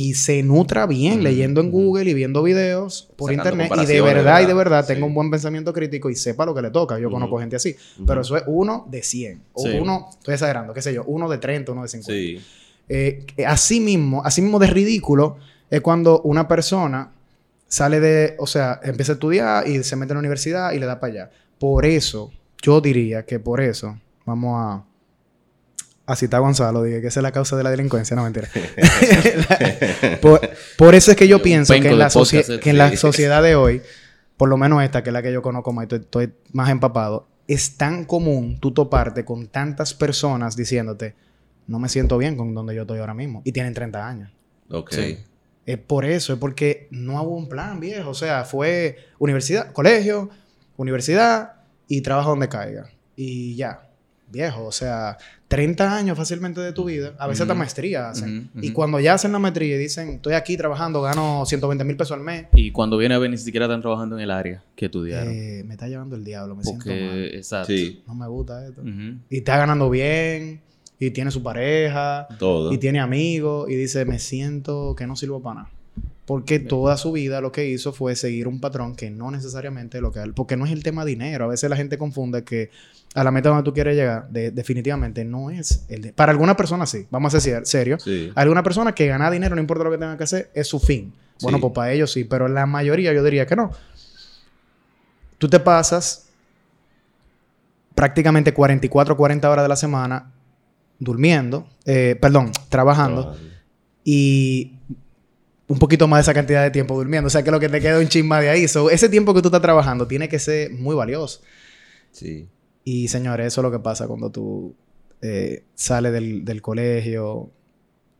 y 0.00 0.14
se 0.14 0.44
nutra 0.44 0.86
bien 0.86 1.18
Mm, 1.18 1.22
leyendo 1.22 1.60
en. 1.60 1.70
Google 1.72 2.08
y 2.08 2.14
viendo 2.14 2.42
videos 2.42 3.08
por 3.16 3.30
Sacando 3.34 3.64
internet 3.64 3.82
y 3.82 3.92
de 3.92 4.00
verdad 4.00 4.40
y 4.42 4.46
de 4.46 4.54
¿verdad? 4.54 4.86
Sí. 4.86 4.94
tenga 4.94 5.06
un 5.06 5.14
buen 5.14 5.28
pensamiento 5.28 5.72
crítico 5.72 6.08
y 6.08 6.14
sepa 6.14 6.46
lo 6.46 6.54
que 6.54 6.62
le 6.62 6.70
toca. 6.70 6.98
Yo 7.00 7.10
conozco 7.10 7.38
gente 7.38 7.56
así, 7.56 7.74
pero 8.06 8.20
eso 8.20 8.36
es 8.36 8.44
uno 8.46 8.86
de 8.88 9.02
100 9.02 9.42
o 9.54 9.62
Sí. 9.62 9.76
uno, 9.80 10.08
estoy 10.10 10.34
exagerando, 10.34 10.72
qué 10.72 10.82
sé 10.82 10.94
yo, 10.94 11.02
uno 11.06 11.28
de 11.28 11.38
30, 11.38 11.72
uno 11.72 11.82
de 11.82 11.88
50. 11.88 12.12
Sí. 12.12 12.40
Eh, 12.88 13.26
así 13.46 13.80
mismo, 13.80 14.24
así 14.24 14.40
mismo 14.40 14.58
de 14.60 14.68
ridículo 14.68 15.36
es 15.68 15.80
cuando 15.80 16.20
una 16.22 16.46
persona 16.46 17.10
sale 17.66 17.98
de, 18.00 18.36
o 18.38 18.46
sea, 18.46 18.80
empieza 18.84 19.12
a 19.12 19.14
estudiar 19.14 19.68
y 19.68 19.82
se 19.82 19.96
mete 19.96 20.12
en 20.12 20.16
la 20.16 20.20
universidad 20.20 20.72
y 20.72 20.78
le 20.78 20.86
da 20.86 21.00
para 21.00 21.12
allá. 21.12 21.30
Por 21.58 21.84
eso, 21.84 22.30
yo 22.62 22.80
diría 22.80 23.24
que 23.26 23.40
por 23.40 23.60
eso, 23.60 23.98
vamos 24.24 24.54
a, 24.58 24.84
a 26.08 26.16
citar 26.16 26.38
a 26.38 26.40
Gonzalo, 26.40 26.82
dije 26.82 27.02
que 27.02 27.08
esa 27.08 27.20
es 27.20 27.22
la 27.22 27.32
causa 27.32 27.54
de 27.56 27.62
la 27.62 27.70
delincuencia, 27.70 28.16
no 28.16 28.24
mentira. 28.24 28.48
por, 30.22 30.40
por 30.76 30.94
eso 30.94 31.10
es 31.10 31.16
que 31.16 31.28
yo 31.28 31.42
pienso 31.42 31.74
que 31.74 31.88
en, 31.88 31.98
la, 31.98 32.08
socie- 32.08 32.40
podcast, 32.40 32.62
que 32.62 32.70
en 32.70 32.78
la 32.78 32.90
sí. 32.90 32.96
sociedad 32.96 33.42
de 33.42 33.54
hoy, 33.54 33.82
por 34.38 34.48
lo 34.48 34.56
menos 34.56 34.82
esta, 34.82 35.02
que 35.02 35.10
es 35.10 35.12
la 35.12 35.22
que 35.22 35.32
yo 35.32 35.42
conozco 35.42 35.72
más, 35.72 35.84
estoy, 35.84 35.98
estoy 35.98 36.32
más 36.52 36.70
empapado, 36.70 37.28
es 37.46 37.76
tan 37.76 38.04
común 38.04 38.58
tú 38.58 38.72
toparte 38.72 39.24
con 39.24 39.48
tantas 39.48 39.92
personas 39.92 40.56
diciéndote, 40.56 41.14
no 41.66 41.78
me 41.78 41.88
siento 41.90 42.16
bien 42.16 42.36
con 42.36 42.54
donde 42.54 42.74
yo 42.74 42.82
estoy 42.82 43.00
ahora 43.00 43.14
mismo. 43.14 43.42
Y 43.44 43.52
tienen 43.52 43.74
30 43.74 44.08
años. 44.08 44.30
Ok. 44.70 44.92
Sí. 44.92 45.18
Es 45.66 45.76
por 45.76 46.06
eso, 46.06 46.32
es 46.32 46.38
porque 46.38 46.88
no 46.90 47.22
hubo 47.22 47.36
un 47.36 47.48
plan 47.50 47.78
viejo. 47.80 48.08
O 48.10 48.14
sea, 48.14 48.44
fue 48.44 48.96
universidad, 49.18 49.72
colegio, 49.72 50.30
universidad 50.78 51.52
y 51.86 52.00
trabajo 52.00 52.30
donde 52.30 52.48
caiga. 52.48 52.88
Y 53.14 53.54
ya, 53.56 53.87
viejo. 54.30 54.64
O 54.64 54.72
sea, 54.72 55.16
30 55.48 55.94
años 55.96 56.16
fácilmente 56.16 56.60
de 56.60 56.72
tu 56.72 56.84
vida. 56.84 57.14
A 57.18 57.26
veces 57.26 57.42
hasta 57.42 57.54
Ujú. 57.54 57.58
maestría 57.58 58.10
hacen. 58.10 58.50
Y 58.60 58.72
cuando 58.72 59.00
ya 59.00 59.14
hacen 59.14 59.32
la 59.32 59.38
maestría 59.38 59.76
y 59.76 59.78
dicen, 59.78 60.08
estoy 60.10 60.34
aquí 60.34 60.56
trabajando, 60.56 61.00
gano 61.02 61.44
120 61.46 61.84
mil 61.84 61.96
pesos 61.96 62.12
al 62.16 62.20
mes. 62.24 62.46
Y 62.54 62.70
cuando 62.70 62.96
viene 62.98 63.14
a 63.14 63.18
ver, 63.18 63.30
ni 63.30 63.38
siquiera 63.38 63.66
están 63.66 63.80
trabajando 63.80 64.16
en 64.16 64.22
el 64.22 64.30
área 64.30 64.62
que 64.76 64.86
estudiaron. 64.86 65.32
eh, 65.32 65.62
me 65.66 65.74
está 65.74 65.88
llevando 65.88 66.16
el 66.16 66.24
diablo, 66.24 66.54
me 66.56 66.64
siento 66.64 66.86
mal. 66.88 67.24
Exacto. 67.34 67.68
Sí. 67.72 68.02
No 68.06 68.14
me 68.14 68.26
gusta 68.28 68.66
esto. 68.66 68.82
Y 69.30 69.38
está 69.38 69.56
ganando 69.58 69.88
bien. 69.90 70.60
Y 71.00 71.10
tiene 71.12 71.30
su 71.30 71.42
pareja. 71.44 72.26
Todo. 72.38 72.72
Y 72.72 72.78
tiene 72.78 72.98
amigos. 73.00 73.70
Y 73.70 73.74
dice, 73.76 74.04
me 74.04 74.18
siento 74.18 74.94
que 74.96 75.06
no 75.06 75.14
sirvo 75.16 75.40
para 75.40 75.60
nada. 75.62 75.70
Porque 76.28 76.58
toda 76.60 76.96
su 76.98 77.10
vida 77.10 77.40
lo 77.40 77.50
que 77.50 77.66
hizo 77.68 77.92
fue 77.92 78.14
seguir 78.14 78.46
un 78.46 78.60
patrón 78.60 78.94
que 78.94 79.10
no 79.10 79.30
necesariamente 79.32 80.00
lo 80.00 80.12
que. 80.12 80.20
Porque 80.36 80.56
no 80.56 80.66
es 80.66 80.72
el 80.72 80.82
tema 80.82 81.04
dinero. 81.04 81.46
A 81.46 81.48
veces 81.48 81.68
la 81.70 81.74
gente 81.76 81.96
confunde 81.98 82.44
que 82.44 82.70
a 83.14 83.24
la 83.24 83.30
meta 83.30 83.48
donde 83.48 83.64
tú 83.64 83.72
quieres 83.72 83.96
llegar, 83.96 84.28
de- 84.28 84.50
definitivamente 84.50 85.24
no 85.24 85.48
es 85.50 85.86
el 85.88 86.02
de... 86.02 86.12
Para 86.12 86.30
algunas 86.30 86.54
personas 86.56 86.90
sí. 86.90 87.06
Vamos 87.10 87.34
a 87.34 87.40
ser 87.40 87.64
serios. 87.66 88.02
Sí. 88.02 88.30
Alguna 88.34 88.62
persona 88.62 88.94
que 88.94 89.06
gana 89.06 89.30
dinero, 89.30 89.54
no 89.54 89.60
importa 89.62 89.82
lo 89.84 89.90
que 89.90 89.96
tenga 89.98 90.16
que 90.18 90.24
hacer, 90.24 90.50
es 90.54 90.68
su 90.68 90.78
fin. 90.78 91.14
Bueno, 91.40 91.56
Sí. 91.58 91.62
pues 91.62 91.72
para 91.72 91.92
ellos 91.92 92.12
sí, 92.12 92.24
pero 92.24 92.46
la 92.46 92.66
mayoría 92.66 93.12
yo 93.14 93.24
diría 93.24 93.46
que 93.46 93.56
no. 93.56 93.70
Tú 95.38 95.48
te 95.48 95.58
pasas 95.60 96.28
prácticamente 97.94 98.52
44, 98.52 99.16
40 99.16 99.50
horas 99.50 99.64
de 99.64 99.68
la 99.68 99.76
semana 99.76 100.30
durmiendo, 100.98 101.66
eh, 101.86 102.16
perdón, 102.20 102.50
trabajando 102.68 103.22
Trabajando. 103.22 103.48
y 104.04 104.74
un 105.68 105.78
poquito 105.78 106.08
más 106.08 106.18
de 106.18 106.22
esa 106.22 106.34
cantidad 106.34 106.62
de 106.62 106.70
tiempo 106.70 106.94
durmiendo. 106.96 107.26
O 107.26 107.30
sea 107.30 107.42
que 107.42 107.50
lo 107.50 107.60
que 107.60 107.68
te 107.68 107.80
queda 107.80 107.98
es 107.98 108.02
un 108.02 108.08
chisma 108.08 108.40
de 108.40 108.48
ahí. 108.48 108.66
So, 108.68 108.90
ese 108.90 109.08
tiempo 109.08 109.34
que 109.34 109.42
tú 109.42 109.48
estás 109.48 109.62
trabajando 109.62 110.06
tiene 110.06 110.28
que 110.28 110.38
ser 110.38 110.70
muy 110.72 110.94
valioso. 110.96 111.40
Sí. 112.10 112.48
Y 112.84 113.08
señores, 113.08 113.48
eso 113.48 113.60
es 113.60 113.62
lo 113.62 113.70
que 113.70 113.78
pasa 113.78 114.06
cuando 114.08 114.30
tú 114.30 114.74
eh, 115.20 115.64
sales 115.74 116.12
del, 116.12 116.44
del 116.44 116.62
colegio. 116.62 117.50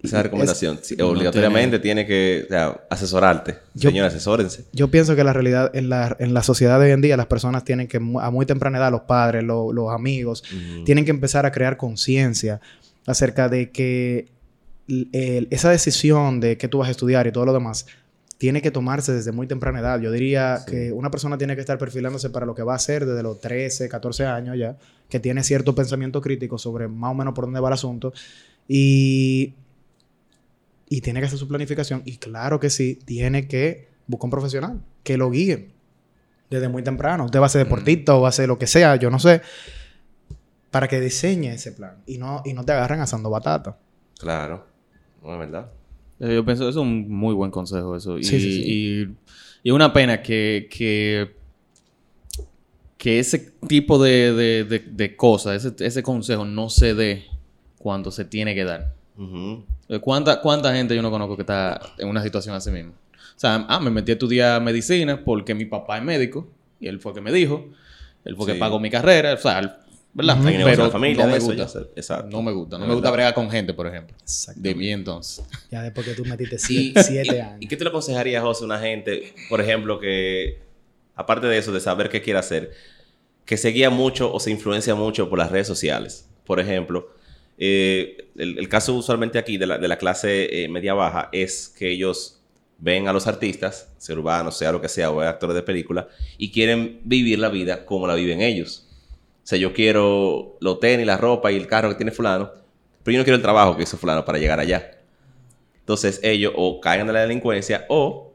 Esa 0.01 0.23
recomendación. 0.23 0.79
Sí, 0.83 0.95
no 0.97 1.09
obligatoriamente 1.09 1.81
tiene 1.81 2.07
que 2.07 2.43
o 2.45 2.49
sea, 2.49 2.81
asesorarte. 2.91 3.57
Yo- 3.75 3.91
Señores, 3.91 4.13
asesórense. 4.15 4.65
Yo 4.73 4.89
pienso 4.91 5.17
que 5.17 5.25
la 5.25 5.33
realidad, 5.33 5.75
en 5.75 5.89
la, 5.89 6.17
en 6.21 6.35
la 6.35 6.43
sociedad 6.45 6.79
de 6.79 6.87
hoy 6.87 6.93
en 6.93 7.01
día, 7.01 7.17
las 7.17 7.27
personas 7.27 7.65
tienen 7.65 7.89
que, 7.89 7.97
a 7.97 8.31
muy 8.31 8.47
temprana 8.47 8.79
edad, 8.79 8.93
los 8.93 9.01
padres, 9.03 9.43
lo- 9.43 9.73
los 9.73 9.91
amigos, 9.93 10.45
tienen 10.85 11.05
que 11.05 11.11
empezar 11.11 11.47
a 11.47 11.51
crear 11.51 11.77
conciencia 11.77 12.61
acerca 13.07 13.49
de 13.49 13.71
que 13.73 14.29
el- 14.89 15.49
esa 15.51 15.71
decisión 15.71 16.41
de 16.41 16.57
qué 16.57 16.69
tú 16.69 16.79
vas 16.79 16.89
a 16.89 16.91
estudiar 16.91 17.27
y 17.27 17.33
todo 17.33 17.45
lo 17.45 17.53
demás 17.53 17.87
tiene 18.39 18.63
que 18.63 18.71
tomarse 18.71 19.13
desde 19.13 19.33
muy 19.33 19.47
temprana 19.49 19.81
edad. 19.81 20.01
Yo 20.01 20.13
diría 20.13 20.59
Sí. 20.59 20.71
que 20.71 20.93
una 20.93 21.11
persona 21.11 21.37
tiene 21.39 21.55
que 21.57 21.61
estar 21.61 21.77
perfilándose 21.77 22.31
para 22.31 22.47
lo 22.47 22.55
que 22.55 22.63
va 22.63 22.75
a 22.75 22.77
hacer 22.77 23.05
desde 23.05 23.23
los 23.23 23.41
13, 23.41 23.89
14 23.89 24.27
años 24.27 24.57
ya, 24.57 24.77
que 25.09 25.19
tiene 25.19 25.43
cierto 25.43 25.75
pensamiento 25.75 26.21
crítico 26.21 26.57
sobre 26.57 26.87
más 26.87 27.11
o 27.11 27.15
menos 27.15 27.35
por 27.35 27.47
dónde 27.47 27.59
va 27.61 27.69
el 27.69 27.75
asunto 27.75 28.13
y, 28.69 29.55
y 30.89 31.01
tiene 31.01 31.19
que 31.21 31.27
hacer 31.27 31.39
su 31.39 31.49
planificación. 31.49 32.03
Y 32.05 32.19
claro 32.19 32.61
que 32.61 32.71
sí, 32.71 32.99
tiene 33.05 33.49
que 33.49 33.89
buscar 34.07 34.27
un 34.27 34.31
profesional 34.31 34.81
que 35.03 35.17
lo 35.17 35.31
guíe 35.31 35.71
desde 36.49 36.69
muy 36.69 36.83
temprano. 36.85 37.25
Usted 37.25 37.41
va 37.41 37.47
a 37.47 37.49
ser 37.51 37.65
deportista 37.65 38.15
o 38.15 38.21
va 38.21 38.29
a 38.29 38.33
ser 38.33 38.47
lo 38.49 38.57
que 38.59 38.69
sea, 38.69 38.95
yo 38.97 39.11
no 39.11 39.19
sé, 39.19 39.43
para 40.71 40.87
que 40.87 41.01
diseñe 41.01 41.49
ese 41.55 41.73
plan 41.73 41.97
y 42.07 42.19
no, 42.19 42.43
y 42.45 42.53
no 42.53 42.65
te 42.65 42.71
agarren 42.71 43.01
asando 43.01 43.31
batata. 43.31 43.77
Claro. 44.19 44.65
No 45.23 45.33
es 45.35 45.39
verdad. 45.39 45.71
Eh, 46.21 46.35
Yo 46.35 46.45
pienso 46.45 46.65
que 46.65 46.71
eso 46.71 46.81
es 46.81 46.87
un 46.87 47.09
muy 47.11 47.35
buen 47.35 47.51
consejo 47.51 47.95
eso. 47.97 48.19
Y, 48.19 48.25
Sí, 48.25 48.41
sí, 48.41 48.53
sí. 48.53 49.17
y- 49.65 49.71
una 49.71 49.93
pena 49.93 50.23
que, 50.23 50.69
que, 50.71 51.35
que 52.97 53.19
ese 53.19 53.53
tipo 53.69 54.03
de, 54.03 54.33
de, 54.33 54.65
de, 54.65 54.79
de 54.81 55.17
cosas, 55.17 55.65
ese, 55.65 55.85
ese 55.85 56.03
consejo 56.03 56.45
no 56.45 56.69
se 56.71 56.95
dé 56.95 57.25
cuando 57.79 58.11
se 58.11 58.25
tiene 58.25 58.55
que 58.55 58.65
dar. 58.65 58.95
Eh, 59.89 59.99
¿Cuánta, 60.01 60.41
¿Cuánta 60.41 60.75
gente 60.75 60.95
yo 60.97 61.03
no 61.03 61.11
conozco 61.11 61.37
que 61.37 61.43
está 61.43 61.81
en 61.99 62.09
una 62.09 62.23
situación 62.23 62.55
así 62.55 62.71
mismo? 62.71 62.93
O 62.93 63.41
sea, 63.41 63.67
ah, 63.69 63.79
me 63.81 63.91
metí 63.91 64.11
a 64.11 64.15
estudiar 64.15 64.61
medicina 64.63 65.23
porque 65.25 65.55
mi 65.55 65.65
papá 65.65 65.99
es 65.99 66.05
médico 66.05 66.49
y 66.81 66.89
él 66.89 66.99
fue 66.99 67.15
que 67.15 67.21
me 67.21 67.33
dijo, 67.33 67.69
él 68.25 68.35
fue 68.37 68.47
que 68.47 68.53
Sí. 68.55 68.59
pagó 68.59 68.81
mi 68.81 68.91
carrera, 68.91 69.35
o 69.35 69.37
sea, 69.37 69.81
¿verdad? 70.13 70.47
Hay 70.47 70.57
negocio 70.59 70.73
en 70.73 70.79
la 70.87 70.91
familia 70.91 71.17
no 71.17 71.27
de 71.27 71.33
me 71.33 71.39
eso, 71.39 71.47
gusta. 71.47 71.69
sé. 71.69 71.79
Exacto. 71.97 72.29
No 72.31 72.43
me 72.43 72.53
gusta. 72.53 72.79
No 72.79 72.87
me 72.87 72.95
gusta 72.95 73.11
bregar 73.11 73.35
con 73.35 73.51
gente, 73.51 73.75
por 73.75 73.87
ejemplo. 73.87 74.17
De 74.57 74.75
mí 74.75 74.91
entonces. 74.91 75.45
Ya 75.71 75.83
después 75.83 76.07
que 76.07 76.15
tú 76.15 76.25
metiste 76.25 76.57
¿Y, 76.57 76.59
siete, 76.59 77.05
siete 77.05 77.41
años. 77.43 77.59
¿Y 77.61 77.69
qué 77.69 77.77
tú 77.77 77.85
le 77.85 77.91
aconsejarías, 77.91 78.43
José, 78.43 78.65
a 78.65 78.67
una 78.67 78.79
gente, 78.79 79.35
por 79.49 79.61
ejemplo, 79.61 80.01
que, 80.01 80.61
aparte 81.15 81.47
de 81.47 81.59
eso, 81.59 81.73
de 81.73 81.81
saber 81.81 82.09
qué 82.09 82.23
quiere 82.23 82.39
hacer, 82.39 82.73
que 83.45 83.57
se 83.57 83.71
guía 83.71 83.91
mucho 83.91 84.33
o 84.33 84.41
se 84.41 84.51
influencia 84.51 84.95
mucho 84.95 85.29
por 85.29 85.39
las 85.39 85.51
redes 85.51 85.67
sociales? 85.67 86.29
Por 86.45 86.61
ejemplo, 86.61 87.11
eh, 87.59 88.29
el, 88.37 88.59
el 88.59 88.69
caso 88.69 88.95
usualmente 88.95 89.39
aquí 89.39 89.59
de 89.59 89.67
la, 89.67 89.79
de 89.79 89.89
la 89.89 89.99
clase 89.99 90.65
eh, 90.65 90.69
media-baja 90.69 91.29
es 91.33 91.69
que 91.69 91.91
ellos 91.91 92.41
ven 92.79 93.09
a 93.09 93.13
los 93.13 93.27
artistas, 93.27 93.93
sea 93.99 94.15
urbanos, 94.15 94.57
sea 94.57 94.73
lo 94.73 94.81
que 94.81 94.89
sea, 94.89 95.11
o 95.11 95.21
actores 95.21 95.57
de 95.57 95.63
película, 95.63 96.09
y 96.39 96.51
quieren 96.53 97.01
vivir 97.05 97.39
la 97.41 97.49
vida 97.49 97.85
como 97.85 98.07
la 98.07 98.15
viven 98.15 98.41
ellos. 98.41 98.88
O 99.49 99.51
sea, 99.51 99.57
yo 99.59 99.73
quiero 99.73 100.59
los 100.61 100.79
tenis, 100.79 101.07
la 101.07 101.17
ropa 101.17 101.51
y 101.51 101.57
el 101.57 101.67
carro 101.67 101.89
que 101.89 101.95
tiene 101.95 102.13
fulano, 102.13 102.51
pero 103.03 103.15
yo 103.15 103.19
no 103.21 103.25
quiero 103.25 103.37
el 103.37 103.41
trabajo 103.41 103.79
que 103.79 103.85
hizo 103.85 103.97
fulano 103.97 104.23
para 104.23 104.37
llegar 104.37 104.61
allá. 104.61 104.91
Entonces 105.81 106.21
ellos 106.23 106.53
o 106.55 106.83
caen 106.83 107.07
de 107.07 107.15
la 107.15 107.21
delincuencia 107.23 107.87
o 107.89 108.31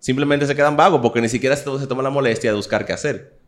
simplemente 0.00 0.48
se 0.48 0.56
quedan 0.56 0.76
vagos 0.76 1.00
porque 1.00 1.20
ni 1.20 1.28
siquiera 1.28 1.54
se, 1.54 1.62
se 1.78 1.86
toman 1.86 2.02
la 2.02 2.10
molestia 2.10 2.50
de 2.50 2.56
buscar 2.56 2.84
qué 2.84 2.92
hacer. 2.92 3.38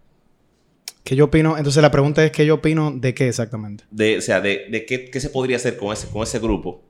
¿Qué 1.02 1.16
yo 1.16 1.24
opino? 1.24 1.58
Entonces 1.58 1.82
la 1.82 1.90
pregunta 1.90 2.24
es 2.24 2.30
¿qué 2.30 2.46
yo 2.46 2.54
opino 2.54 2.92
de 2.92 3.12
qué 3.12 3.26
exactamente? 3.26 3.82
De, 3.90 4.18
o 4.18 4.20
sea, 4.20 4.40
de, 4.40 4.66
de 4.70 4.86
qué, 4.86 5.10
qué 5.10 5.18
se 5.18 5.30
podría 5.30 5.56
hacer 5.56 5.76
con 5.76 5.92
ese, 5.92 6.06
con 6.06 6.22
ese 6.22 6.38
grupo 6.38 6.80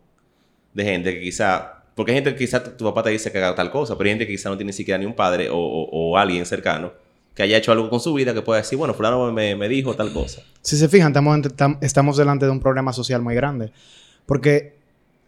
de 0.75 0.85
gente 0.85 1.15
que 1.15 1.21
quizá... 1.23 1.83
Porque 1.95 2.13
hay 2.13 2.17
gente 2.19 2.33
que 2.35 2.41
quizá 2.41 2.63
tu, 2.63 2.73
tu 2.73 2.85
papá 2.85 3.05
te 3.05 3.09
dice 3.09 3.33
que 3.33 3.39
haga 3.39 3.55
tal 3.55 3.71
cosa, 3.71 3.97
pero 3.97 4.07
hay 4.09 4.11
gente 4.13 4.27
que 4.27 4.33
quizá 4.35 4.51
no 4.51 4.59
tiene 4.59 4.69
ni 4.69 4.75
siquiera 4.75 4.99
ni 4.99 5.07
un 5.07 5.15
padre 5.15 5.49
o, 5.49 5.57
o- 5.57 5.89
o 6.11 6.19
alguien 6.19 6.45
cercano 6.45 6.93
que 7.35 7.43
haya 7.43 7.57
hecho 7.57 7.73
algo 7.73 7.89
con 7.91 8.01
su 8.01 8.13
vida 8.15 8.35
que 8.35 8.43
pueda 8.43 8.61
decir, 8.61 8.77
bueno, 8.79 8.93
fulano 8.95 9.33
me, 9.33 9.55
me 9.57 9.69
dijo 9.69 9.95
tal 9.95 10.13
cosa. 10.13 10.43
Si 10.63 10.77
se 10.77 10.89
fijan, 10.89 11.09
estamos, 11.13 11.35
ante- 11.35 11.51
tam- 11.51 11.79
estamos 11.81 12.17
delante 12.17 12.45
de 12.47 12.51
un 12.51 12.61
problema 12.61 12.93
social 12.93 13.23
muy 13.23 13.35
grande. 13.35 13.73
Porque 14.27 14.79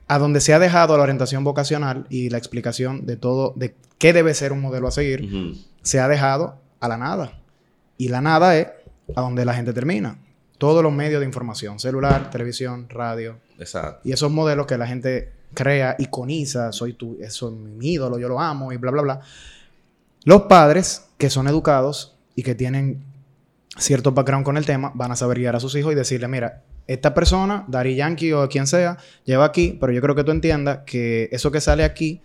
a 0.08 0.18
donde 0.18 0.40
se 0.40 0.52
ha 0.52 0.58
dejado 0.58 0.96
la 0.96 1.02
orientación 1.04 1.42
vocacional 1.44 2.06
y 2.10 2.28
la 2.28 2.38
explicación 2.38 3.06
de 3.06 3.16
todo, 3.16 3.52
de 3.56 3.74
qué 3.98 4.12
debe 4.12 4.34
ser 4.34 4.52
un 4.52 4.60
modelo 4.60 4.88
a 4.88 4.90
seguir, 4.90 5.28
se 5.82 6.00
ha 6.00 6.08
dejado 6.08 6.56
a 6.80 6.88
la 6.88 6.96
nada. 6.98 7.38
Y 7.96 8.08
la 8.08 8.20
nada 8.20 8.56
es 8.58 8.68
a 9.14 9.20
donde 9.20 9.44
la 9.44 9.54
gente 9.54 9.72
termina. 9.72 10.18
Todos 10.58 10.82
los 10.82 10.92
medios 10.92 11.20
de 11.20 11.26
información, 11.26 11.78
celular, 11.80 12.30
televisión, 12.30 12.88
radio. 12.88 13.38
Exacto. 13.58 14.00
Y 14.04 14.12
esos 14.12 14.30
modelos 14.30 14.66
que 14.66 14.76
la 14.76 14.86
gente 14.86 15.32
crea, 15.54 15.96
iconiza, 15.98 16.72
soy 16.72 16.92
tu, 16.94 17.16
eso 17.20 17.48
es 17.48 17.54
mi 17.54 17.92
ídolo, 17.92 18.18
yo 18.18 18.28
lo 18.28 18.40
amo 18.40 18.72
y 18.72 18.76
bla, 18.76 18.90
bla, 18.90 19.02
bla. 19.02 19.20
Los 20.24 20.42
padres 20.42 21.06
que 21.22 21.30
son 21.30 21.46
educados 21.46 22.16
y 22.34 22.42
que 22.42 22.56
tienen 22.56 23.00
cierto 23.78 24.10
background 24.10 24.44
con 24.44 24.56
el 24.56 24.66
tema, 24.66 24.90
van 24.96 25.12
a 25.12 25.14
saber 25.14 25.38
guiar 25.38 25.54
a 25.54 25.60
sus 25.60 25.76
hijos 25.76 25.92
y 25.92 25.94
decirle, 25.94 26.26
mira, 26.26 26.64
esta 26.88 27.14
persona, 27.14 27.64
Dari 27.68 27.94
Yankee 27.94 28.32
o 28.32 28.48
quien 28.48 28.66
sea, 28.66 28.98
lleva 29.24 29.44
aquí, 29.44 29.78
pero 29.80 29.92
yo 29.92 30.00
creo 30.02 30.16
que 30.16 30.24
tú 30.24 30.32
entiendas 30.32 30.80
que 30.84 31.28
eso 31.30 31.52
que 31.52 31.60
sale 31.60 31.84
aquí, 31.84 32.20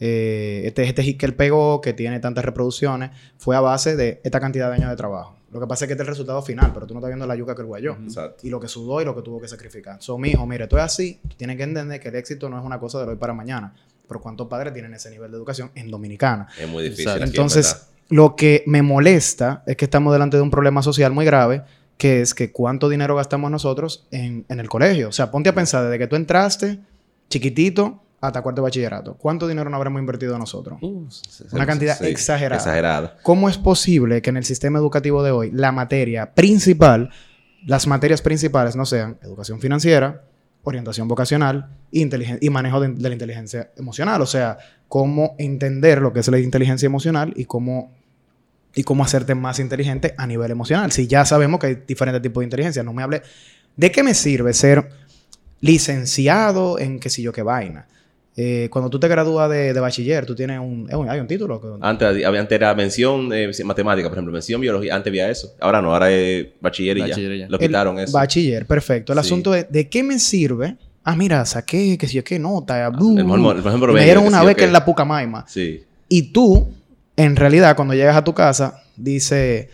eh, 0.00 0.64
este, 0.66 0.82
este 0.82 1.02
hit 1.02 1.18
que 1.18 1.24
él 1.24 1.34
pegó, 1.34 1.80
que 1.80 1.94
tiene 1.94 2.20
tantas 2.20 2.44
reproducciones, 2.44 3.12
fue 3.38 3.56
a 3.56 3.62
base 3.62 3.96
de 3.96 4.20
esta 4.22 4.38
cantidad 4.38 4.68
de 4.68 4.74
años 4.74 4.90
de 4.90 4.96
trabajo. 4.96 5.34
Lo 5.50 5.58
que 5.58 5.66
pasa 5.66 5.86
es 5.86 5.88
que 5.88 5.94
este 5.94 6.02
es 6.02 6.08
el 6.08 6.12
resultado 6.12 6.42
final, 6.42 6.72
pero 6.74 6.86
tú 6.86 6.92
no 6.92 7.00
estás 7.00 7.08
viendo 7.08 7.26
la 7.26 7.34
yuca 7.34 7.54
que 7.54 7.62
el 7.62 7.68
guayó. 7.68 7.96
Exacto. 8.02 8.46
Y 8.46 8.50
lo 8.50 8.60
que 8.60 8.68
sudó 8.68 9.00
y 9.00 9.06
lo 9.06 9.16
que 9.16 9.22
tuvo 9.22 9.40
que 9.40 9.48
sacrificar. 9.48 9.96
So, 10.02 10.18
mi 10.18 10.28
hijo, 10.28 10.46
mire, 10.46 10.64
esto 10.64 10.76
es 10.76 10.84
así. 10.84 11.20
Tú 11.26 11.36
tienes 11.38 11.56
que 11.56 11.62
entender 11.62 11.98
que 12.00 12.10
el 12.10 12.16
éxito 12.16 12.50
no 12.50 12.58
es 12.58 12.64
una 12.66 12.78
cosa 12.78 13.02
de 13.02 13.12
hoy 13.12 13.16
para 13.16 13.32
mañana. 13.32 13.74
Pero 14.06 14.20
¿cuántos 14.20 14.46
padres 14.46 14.74
tienen 14.74 14.92
ese 14.92 15.08
nivel 15.08 15.30
de 15.30 15.38
educación 15.38 15.70
en 15.74 15.90
Dominicana? 15.90 16.48
Es 16.60 16.68
muy 16.68 16.84
difícil. 16.84 17.08
Aquí, 17.08 17.22
Entonces. 17.22 17.88
Lo 18.12 18.36
que 18.36 18.62
me 18.66 18.82
molesta 18.82 19.62
es 19.66 19.76
que 19.76 19.86
estamos 19.86 20.12
delante 20.12 20.36
de 20.36 20.42
un 20.42 20.50
problema 20.50 20.82
social 20.82 21.12
muy 21.12 21.24
grave, 21.24 21.62
que 21.96 22.20
es 22.20 22.34
que 22.34 22.52
cuánto 22.52 22.90
dinero 22.90 23.16
gastamos 23.16 23.50
nosotros 23.50 24.06
en, 24.10 24.44
en 24.50 24.60
el 24.60 24.68
colegio. 24.68 25.08
O 25.08 25.12
sea, 25.12 25.30
ponte 25.30 25.48
a 25.48 25.54
pensar, 25.54 25.82
desde 25.84 25.98
que 25.98 26.06
tú 26.06 26.16
entraste, 26.16 26.78
chiquitito, 27.30 28.02
hasta 28.20 28.42
cuarto 28.42 28.60
de 28.60 28.64
bachillerato, 28.64 29.14
¿cuánto 29.14 29.48
dinero 29.48 29.70
no 29.70 29.76
habremos 29.76 29.98
invertido 29.98 30.38
nosotros? 30.38 30.78
Uh, 30.82 31.06
Una 31.52 31.64
cantidad 31.64 31.98
sí, 31.98 32.04
exagerada. 32.04 32.60
Exagerada. 32.60 33.16
¿Cómo 33.22 33.48
es 33.48 33.56
posible 33.56 34.20
que 34.20 34.28
en 34.30 34.36
el 34.36 34.44
sistema 34.44 34.78
educativo 34.78 35.22
de 35.22 35.30
hoy 35.30 35.50
la 35.50 35.72
materia 35.72 36.34
principal, 36.34 37.10
las 37.66 37.86
materias 37.86 38.20
principales 38.20 38.76
no 38.76 38.84
sean 38.84 39.16
educación 39.22 39.58
financiera, 39.58 40.22
orientación 40.64 41.08
vocacional 41.08 41.70
inteligen- 41.92 42.38
y 42.40 42.50
manejo 42.50 42.78
de, 42.78 42.88
de 42.88 43.08
la 43.08 43.14
inteligencia 43.14 43.70
emocional? 43.76 44.20
O 44.20 44.26
sea, 44.26 44.58
cómo 44.86 45.34
entender 45.38 46.02
lo 46.02 46.12
que 46.12 46.20
es 46.20 46.28
la 46.28 46.38
inteligencia 46.38 46.86
emocional 46.86 47.32
y 47.34 47.46
cómo, 47.46 47.90
y 48.74 48.82
cómo 48.84 49.04
hacerte 49.04 49.34
más 49.34 49.58
inteligente 49.58 50.14
a 50.16 50.26
nivel 50.26 50.50
emocional. 50.50 50.90
Si 50.92 51.06
ya 51.06 51.24
sabemos 51.24 51.60
que 51.60 51.66
hay 51.66 51.78
diferentes 51.86 52.22
tipos 52.22 52.40
de 52.40 52.44
inteligencia, 52.46 52.82
no 52.82 52.92
me 52.92 53.02
hable 53.02 53.22
de 53.76 53.90
qué 53.90 54.02
me 54.02 54.14
sirve 54.14 54.52
ser 54.54 54.88
licenciado 55.60 56.78
en 56.78 56.98
qué 56.98 57.10
sé 57.10 57.22
yo 57.22 57.32
qué 57.32 57.42
vaina. 57.42 57.86
Eh, 58.34 58.68
cuando 58.70 58.88
tú 58.88 58.98
te 58.98 59.08
gradúas 59.08 59.50
de, 59.50 59.74
de 59.74 59.80
bachiller, 59.80 60.24
tú 60.24 60.34
tienes 60.34 60.58
un, 60.58 60.88
hay 61.08 61.20
un 61.20 61.26
título. 61.26 61.60
que- 61.60 61.68
Antes, 61.82 62.08
había- 62.24 62.40
antes 62.40 62.52
era 62.56 62.74
mención 62.74 63.30
eh, 63.32 63.50
matemática, 63.64 64.08
por 64.08 64.16
ejemplo, 64.16 64.32
mención 64.32 64.58
biología. 64.60 64.94
Antes 64.96 65.10
había 65.10 65.28
eso. 65.30 65.54
Ahora 65.60 65.82
no, 65.82 65.92
ahora 65.92 66.10
es 66.10 66.46
bachiller 66.60 66.96
y 66.96 67.00
Bachiller 67.02 67.38
ya. 67.38 67.44
ya. 67.44 67.50
Lo 67.50 67.58
El 67.58 67.66
quitaron 67.66 67.98
eso. 67.98 68.12
Bachiller, 68.12 68.64
perfecto. 68.66 69.12
El 69.12 69.18
Sí. 69.18 69.26
asunto 69.26 69.54
es, 69.54 69.70
¿de 69.70 69.88
qué 69.88 70.02
me 70.02 70.18
sirve? 70.18 70.76
Ah, 71.04 71.14
mira, 71.14 71.44
saqué, 71.44 71.98
qué 71.98 72.06
sé 72.06 72.14
yo, 72.14 72.24
qué 72.24 72.38
nota. 72.38 72.88
blu, 72.88 73.18
el 73.18 73.24
mejor- 73.24 73.56
el 73.56 73.62
mejor 73.64 73.90
y 73.90 73.92
me 73.94 74.04
dieron 74.04 74.24
una 74.26 74.42
beca 74.42 74.60
qué. 74.60 74.64
en 74.64 74.72
la 74.72 74.84
Pucamaima. 74.84 75.44
Sí. 75.46 75.82
Y 76.08 76.32
tú, 76.32 76.72
en 77.16 77.36
realidad, 77.36 77.76
cuando 77.76 77.94
llegas 77.94 78.16
a 78.16 78.24
tu 78.24 78.34
casa, 78.34 78.82
dice, 78.96 79.68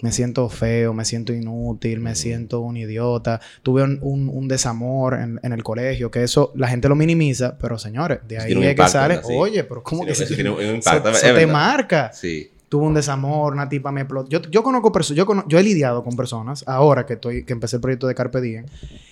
me 0.00 0.12
siento 0.12 0.48
feo, 0.48 0.92
me 0.94 1.04
siento 1.04 1.32
inútil, 1.32 2.00
me 2.00 2.14
siento 2.14 2.60
un 2.60 2.76
idiota. 2.76 3.40
Tuve 3.62 3.82
un, 3.82 3.98
un- 4.02 4.28
un 4.28 4.48
desamor 4.48 5.14
en, 5.14 5.38
en 5.42 5.52
el 5.52 5.62
colegio, 5.62 6.10
que 6.10 6.22
eso 6.22 6.52
la 6.56 6.68
gente 6.68 6.88
lo 6.88 6.94
minimiza, 6.96 7.56
pero 7.58 7.78
señores, 7.78 8.20
de 8.26 8.38
ahí 8.38 8.52
es 8.70 8.74
que 8.76 8.82
sale, 8.88 9.14
oye, 9.38 9.64
pero 9.64 9.82
¿cómo 9.82 10.02
Sí, 10.02 10.08
que 10.08 10.14
se- 10.14 10.34
tiene 10.34 10.50
un- 10.50 10.62
impacto, 10.76 11.10
es 11.10 11.20
te 11.20 11.46
marca? 11.46 12.12
Sí. 12.12 12.50
Tuve 12.70 12.86
un 12.86 12.94
desamor, 12.94 13.52
una 13.52 13.68
tipa 13.68 13.90
me 13.92 14.00
explotó. 14.02 14.30
Yo, 14.30 14.40
yo 14.50 14.62
conozco 14.62 14.90
personas, 14.92 15.18
yo, 15.18 15.26
cono- 15.26 15.44
yo 15.48 15.58
he 15.58 15.62
lidiado 15.62 16.02
con 16.02 16.16
personas, 16.16 16.64
ahora 16.66 17.04
que 17.04 17.14
estoy, 17.14 17.44
que 17.44 17.52
empecé 17.52 17.76
el 17.76 17.82
proyecto 17.82 18.06
de 18.06 18.14
Carpe 18.14 18.40
Diem, 18.40 18.64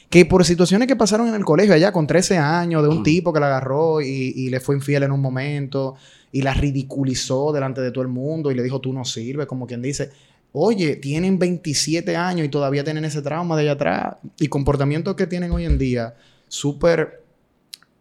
que 0.08 0.24
por 0.24 0.44
situaciones 0.46 0.86
que 0.88 0.94
pasaron 0.96 1.28
en 1.28 1.34
el 1.34 1.44
colegio 1.44 1.74
allá 1.74 1.92
con 1.92 2.06
13 2.06 2.38
años, 2.38 2.82
de 2.82 2.88
un 2.88 3.02
tipo 3.02 3.32
que 3.32 3.40
la 3.40 3.46
agarró 3.48 4.00
y, 4.00 4.06
y 4.34 4.48
le 4.48 4.60
fue 4.60 4.76
infiel 4.76 5.02
en 5.02 5.10
un 5.12 5.20
momento, 5.20 5.96
y 6.32 6.42
la 6.42 6.54
ridiculizó 6.54 7.52
delante 7.52 7.80
de 7.80 7.90
todo 7.90 8.02
el 8.02 8.08
mundo 8.08 8.50
y 8.50 8.54
le 8.54 8.62
dijo, 8.62 8.80
tú 8.80 8.92
no 8.92 9.04
sirves, 9.04 9.46
como 9.46 9.66
quien 9.66 9.82
dice, 9.82 10.10
oye, 10.52 10.94
tienen 10.96 11.38
27 11.38 12.14
años 12.16 12.46
y 12.46 12.48
todavía 12.48 12.84
tienen 12.84 13.04
ese 13.04 13.22
trauma 13.22 13.56
de 13.56 13.62
allá 13.62 13.72
atrás, 13.72 14.16
y 14.38 14.46
comportamientos 14.46 15.16
que 15.16 15.26
tienen 15.26 15.50
hoy 15.50 15.64
en 15.64 15.78
día, 15.78 16.14
súper, 16.46 17.24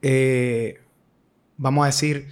eh, 0.03 0.75
vamos 1.57 1.83
a 1.83 1.87
decir, 1.87 2.27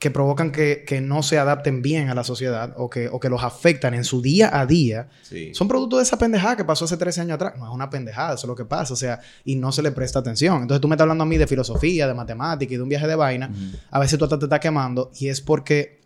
que 0.00 0.10
provocan 0.10 0.50
que, 0.50 0.82
que 0.86 1.00
no 1.02 1.22
se 1.22 1.38
adapten 1.38 1.82
bien 1.82 2.08
a 2.08 2.14
la 2.14 2.24
sociedad 2.24 2.72
o 2.78 2.88
que, 2.90 3.08
o 3.08 3.20
que 3.20 3.28
los 3.28 3.44
afectan 3.44 3.94
en 3.94 4.02
su 4.04 4.20
día 4.22 4.50
a 4.58 4.64
día, 4.66 5.08
Sí. 5.22 5.54
son 5.54 5.68
producto 5.68 5.98
de 5.98 6.02
esa 6.04 6.16
pendejada 6.18 6.56
que 6.56 6.64
pasó 6.64 6.86
hace 6.86 6.96
13 6.96 7.20
años 7.20 7.34
atrás. 7.34 7.52
No 7.58 7.66
es 7.68 7.72
una 7.72 7.90
pendejada, 7.90 8.34
eso 8.34 8.46
es 8.46 8.48
lo 8.48 8.56
que 8.56 8.64
pasa, 8.64 8.94
o 8.94 8.96
sea, 8.96 9.20
y 9.44 9.56
no 9.56 9.70
se 9.72 9.82
le 9.82 9.92
presta 9.92 10.18
atención. 10.18 10.62
Entonces 10.62 10.80
tú 10.80 10.88
me 10.88 10.94
estás 10.94 11.04
hablando 11.04 11.22
a 11.22 11.26
mí 11.26 11.36
de 11.36 11.46
filosofía, 11.46 12.08
de 12.08 12.14
matemática 12.14 12.72
y 12.72 12.76
de 12.78 12.82
un 12.82 12.88
viaje 12.88 13.06
de 13.06 13.14
vaina. 13.14 13.50
A 13.90 14.00
veces 14.00 14.18
tú 14.18 14.24
hasta 14.24 14.38
te 14.38 14.46
estás 14.46 14.58
quemando 14.60 15.10
y 15.20 15.28
es 15.28 15.42
porque, 15.42 16.00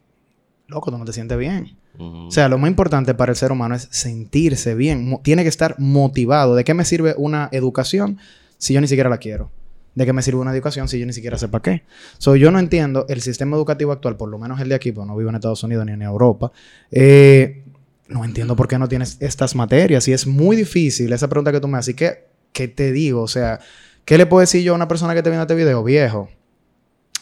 loco, 0.67 0.91
tú 0.91 0.99
no 0.99 1.05
te 1.05 1.13
sientes 1.13 1.39
bien. 1.39 1.79
O 1.97 2.33
sea, 2.33 2.49
lo 2.49 2.59
más 2.59 2.69
importante 2.69 3.15
para 3.15 3.31
el 3.31 3.37
ser 3.37 3.53
humano 3.53 3.77
es 3.77 3.87
sentirse 3.93 4.75
bien. 4.75 5.09
Mo- 5.09 5.21
Tiene 5.23 5.45
que 5.45 5.49
estar 5.49 5.77
motivado. 5.79 6.57
¿De 6.57 6.65
qué 6.65 6.75
me 6.75 6.85
sirve 6.85 7.15
una 7.17 7.49
educación 7.53 8.19
si 8.59 8.75
yo 8.75 8.81
ni 8.81 8.89
siquiera 8.89 9.09
la 9.09 9.19
quiero? 9.19 9.53
¿De 9.95 10.05
qué 10.05 10.13
me 10.13 10.23
sirve 10.23 10.41
una 10.41 10.53
educación 10.53 10.89
si 10.89 10.99
yo 10.99 11.07
ni 11.07 11.13
siquiera 11.13 11.39
sé 11.39 11.49
para 11.49 11.63
qué? 11.63 11.85
So, 12.19 12.35
yo 12.37 12.51
no 12.51 12.59
entiendo 12.59 13.07
el 13.09 13.21
sistema 13.21 13.57
educativo 13.57 13.93
actual, 13.93 14.17
por 14.17 14.29
lo 14.29 14.39
menos 14.39 14.61
el 14.61 14.69
de 14.69 14.75
aquí, 14.75 14.91
porque 14.91 15.07
no 15.07 15.17
vivo 15.17 15.31
en 15.31 15.37
Estados 15.37 15.63
Unidos 15.63 15.87
ni 15.87 15.93
en 15.93 16.03
Europa. 16.03 16.51
eh, 16.91 17.65
no 18.09 18.25
entiendo 18.25 18.55
por 18.55 18.69
qué 18.69 18.79
no 18.79 18.89
tienes 18.89 19.17
estas 19.21 19.55
materias. 19.55 20.07
Y 20.09 20.13
es 20.13 20.27
muy 20.27 20.57
difícil 20.57 21.13
esa 21.13 21.29
pregunta 21.29 21.53
que 21.53 21.61
tú 21.61 21.69
me 21.69 21.79
haces. 21.79 21.95
¿Y 21.95 21.97
qué, 21.97 22.27
qué 22.53 22.69
te 22.69 22.93
digo? 22.93 23.23
O 23.23 23.29
sea, 23.29 23.61
¿qué 24.05 24.19
le 24.19 24.27
puedo 24.27 24.41
decir 24.41 24.63
yo 24.63 24.73
a 24.73 24.77
una 24.77 24.89
persona 24.89 25.15
que 25.15 25.23
te 25.23 25.31
viene 25.31 25.43
este 25.43 25.55
video? 25.55 25.83
Viejo. 25.83 26.29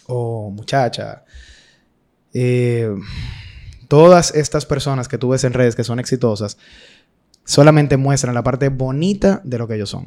O 0.06 0.50
muchacha. 0.50 1.24
Eh, 2.34 2.90
todas 3.88 4.34
estas 4.34 4.66
personas 4.66 5.06
que 5.06 5.18
tú 5.18 5.28
ves 5.30 5.44
en 5.44 5.52
redes 5.52 5.76
que 5.76 5.84
son 5.84 6.00
exitosas 6.00 6.56
solamente 7.44 7.96
muestran 7.96 8.34
la 8.34 8.42
parte 8.42 8.68
bonita 8.68 9.40
de 9.44 9.58
lo 9.58 9.68
que 9.68 9.74
ellos 9.74 9.90
son. 9.90 10.06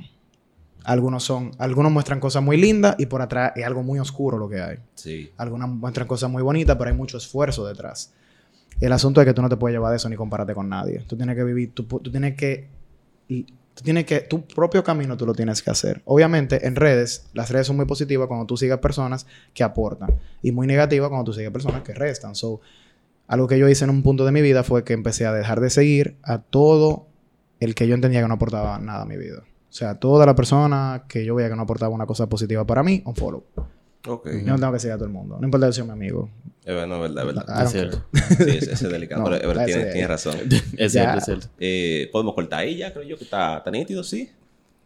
Algunos 0.85 1.23
son, 1.23 1.51
algunos 1.57 1.91
muestran 1.91 2.19
cosas 2.19 2.43
muy 2.43 2.57
lindas 2.57 2.95
y 2.97 3.07
por 3.07 3.21
atrás 3.21 3.53
es 3.55 3.65
algo 3.65 3.83
muy 3.83 3.99
oscuro 3.99 4.37
lo 4.37 4.47
que 4.47 4.61
hay. 4.61 4.77
Sí. 4.93 5.31
Algunas 5.37 5.69
muestran 5.69 6.07
cosas 6.07 6.29
muy 6.29 6.43
bonitas, 6.43 6.75
pero 6.77 6.89
hay 6.89 6.95
mucho 6.95 7.17
esfuerzo 7.17 7.65
detrás. 7.65 8.13
El 8.79 8.91
asunto 8.91 9.21
es 9.21 9.27
que 9.27 9.33
tú 9.33 9.41
no 9.41 9.49
te 9.49 9.57
puedes 9.57 9.73
llevar 9.73 9.91
de 9.91 9.97
eso 9.97 10.09
ni 10.09 10.15
compararte 10.15 10.53
con 10.53 10.69
nadie. 10.69 11.03
Tú 11.07 11.15
tienes 11.15 11.35
que 11.35 11.43
vivir, 11.43 11.73
tú, 11.73 11.85
tienes 11.99 12.35
que, 12.35 12.67
tú 13.27 13.83
tienes 13.83 14.05
que, 14.05 14.21
tu 14.21 14.45
propio 14.45 14.83
camino 14.83 15.15
tú 15.17 15.25
lo 15.25 15.33
tienes 15.33 15.61
que 15.61 15.71
hacer. 15.71 16.01
Obviamente 16.05 16.67
en 16.67 16.75
redes, 16.75 17.27
las 17.33 17.49
redes 17.49 17.67
son 17.67 17.77
muy 17.77 17.85
positivas 17.85 18.27
cuando 18.27 18.45
tú 18.45 18.57
sigas 18.57 18.79
personas 18.79 19.25
que 19.53 19.63
aportan 19.63 20.09
y 20.41 20.51
muy 20.51 20.67
negativas 20.67 21.09
cuando 21.09 21.25
tú 21.25 21.33
sigues 21.33 21.51
personas 21.51 21.83
que 21.83 21.93
restan. 21.93 22.35
So, 22.35 22.59
algo 23.27 23.47
que 23.47 23.57
yo 23.57 23.67
hice 23.67 23.85
en 23.85 23.89
un 23.89 24.03
punto 24.03 24.25
de 24.25 24.31
mi 24.31 24.41
vida 24.41 24.63
fue 24.63 24.83
que 24.83 24.93
empecé 24.93 25.25
a 25.25 25.33
dejar 25.33 25.61
de 25.61 25.69
seguir 25.69 26.17
a 26.21 26.39
todo 26.39 27.07
el 27.59 27.73
que 27.75 27.87
yo 27.87 27.95
entendía 27.95 28.21
que 28.21 28.27
no 28.27 28.35
aportaba 28.35 28.77
nada 28.79 29.03
a 29.03 29.05
mi 29.05 29.17
vida. 29.17 29.43
O 29.75 29.77
sea, 29.77 29.95
toda 29.99 30.25
la 30.25 30.33
persona 30.33 31.03
que 31.09 31.25
yo 31.25 31.35
veía 31.35 31.49
que 31.49 31.55
no 31.57 31.63
aportaba 31.63 31.93
una 31.93 32.05
cosa 32.05 32.29
positiva 32.29 32.65
para 32.65 32.81
mí, 32.81 33.01
un 33.05 33.13
follow. 33.13 33.43
Ok. 34.07 34.29
Yo 34.31 34.51
no 34.53 34.55
tengo 34.57 34.71
que 34.71 34.79
seguir 34.79 34.93
a 34.93 34.95
todo 34.95 35.07
el 35.07 35.11
mundo. 35.11 35.35
No 35.37 35.45
importa 35.45 35.69
si 35.73 35.81
es 35.81 35.85
mi 35.85 35.91
amigo. 35.91 36.29
Es 36.63 36.73
verdad, 36.73 36.95
es 36.95 37.01
verdad, 37.01 37.29
es 37.29 37.35
verdad. 37.35 37.67
Cierto. 37.67 38.05
Sí, 38.13 38.57
ese, 38.57 38.71
ese 38.71 38.85
es 38.85 38.89
delicado. 38.89 39.21
No, 39.23 39.29
pero 39.31 39.35
es 39.41 39.47
verdad, 39.49 39.63
ese- 39.67 39.73
tienes, 39.73 39.91
tienes 39.93 40.09
razón. 40.09 40.35
Es 40.77 40.91
cierto, 40.93 41.17
es 41.17 41.25
cierto. 41.25 41.47
Eh, 41.59 42.07
Podemos 42.13 42.33
cortar 42.35 42.59
ahí 42.61 42.77
ya, 42.77 42.93
creo 42.93 43.03
yo, 43.03 43.17
que 43.17 43.25
está, 43.25 43.57
está 43.57 43.69
nítido, 43.69 44.01
sí. 44.01 44.29